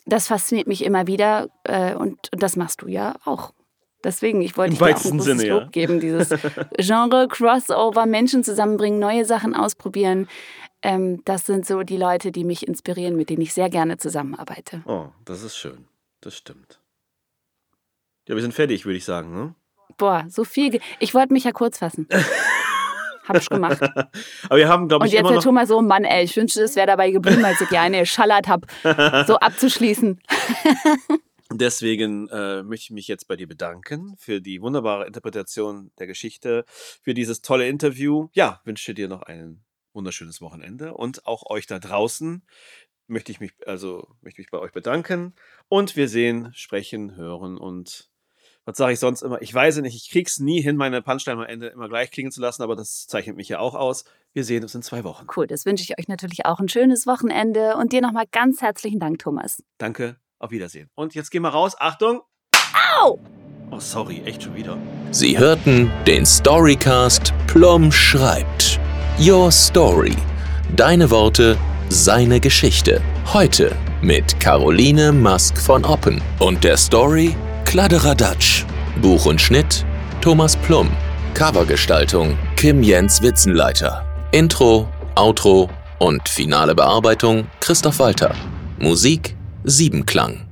[0.06, 3.54] Das fasziniert mich immer wieder äh, und, und das machst du ja auch.
[4.04, 5.70] Deswegen, ich wollte Im dir auch ein großes Sinne, Lob ja.
[5.70, 6.30] geben, dieses
[6.78, 10.28] Genre, Crossover, Menschen zusammenbringen, neue Sachen ausprobieren.
[10.84, 14.84] Ähm, das sind so die Leute, die mich inspirieren, mit denen ich sehr gerne zusammenarbeite.
[14.86, 15.88] Oh, das ist schön.
[16.22, 16.80] Das stimmt.
[18.28, 19.34] Ja, wir sind fertig, würde ich sagen.
[19.34, 19.56] Ne?
[19.98, 20.70] Boah, so viel.
[20.70, 22.08] Ge ich wollte mich ja kurz fassen.
[23.28, 23.82] Hab ich gemacht.
[24.50, 25.42] Aber wir haben, glaube Und ich, jetzt immer der.
[25.42, 28.48] Thomas so, Mann, ey, ich wünschte, es wäre dabei geblieben, als ich ja eine geschallert
[28.48, 28.68] habe,
[29.28, 30.22] so abzuschließen.
[31.52, 36.66] Deswegen äh, möchte ich mich jetzt bei dir bedanken für die wunderbare Interpretation der Geschichte,
[36.68, 38.30] für dieses tolle Interview.
[38.34, 39.64] Ja, wünsche dir noch ein
[39.94, 42.44] wunderschönes Wochenende und auch euch da draußen
[43.08, 45.36] möchte ich mich also möchte mich bei euch bedanken
[45.68, 48.10] und wir sehen, sprechen, hören und
[48.66, 49.42] was sage ich sonst immer?
[49.42, 52.32] Ich weiß es nicht, ich krieg's nie hin, meine Punchline am Ende immer gleich klingen
[52.32, 54.06] zu lassen, aber das zeichnet mich ja auch aus.
[54.34, 55.28] Wir sehen uns in zwei Wochen.
[55.36, 59.00] Cool, das wünsche ich euch natürlich auch ein schönes Wochenende und dir nochmal ganz herzlichen
[59.00, 59.64] Dank, Thomas.
[59.78, 60.90] Danke, auf Wiedersehen.
[60.96, 61.76] Und jetzt gehen wir raus.
[61.80, 62.22] Achtung!
[63.02, 63.20] Au!
[63.72, 64.78] Oh, sorry, echt schon wieder.
[65.12, 68.80] Sie hörten den Storycast Plum schreibt.
[69.20, 70.16] Your Story.
[70.76, 71.58] Deine Worte,
[71.90, 73.02] seine Geschichte.
[73.32, 77.36] Heute mit Caroline Mask von Oppen und der Story
[77.76, 78.64] Kladderadatsch.
[79.02, 79.86] Buch und Schnitt
[80.22, 80.90] Thomas Plum.
[81.34, 84.06] Covergestaltung Kim Jens Witzenleiter.
[84.32, 85.70] Intro, Outro
[86.00, 88.34] und finale Bearbeitung Christoph Walter.
[88.80, 90.45] Musik Siebenklang.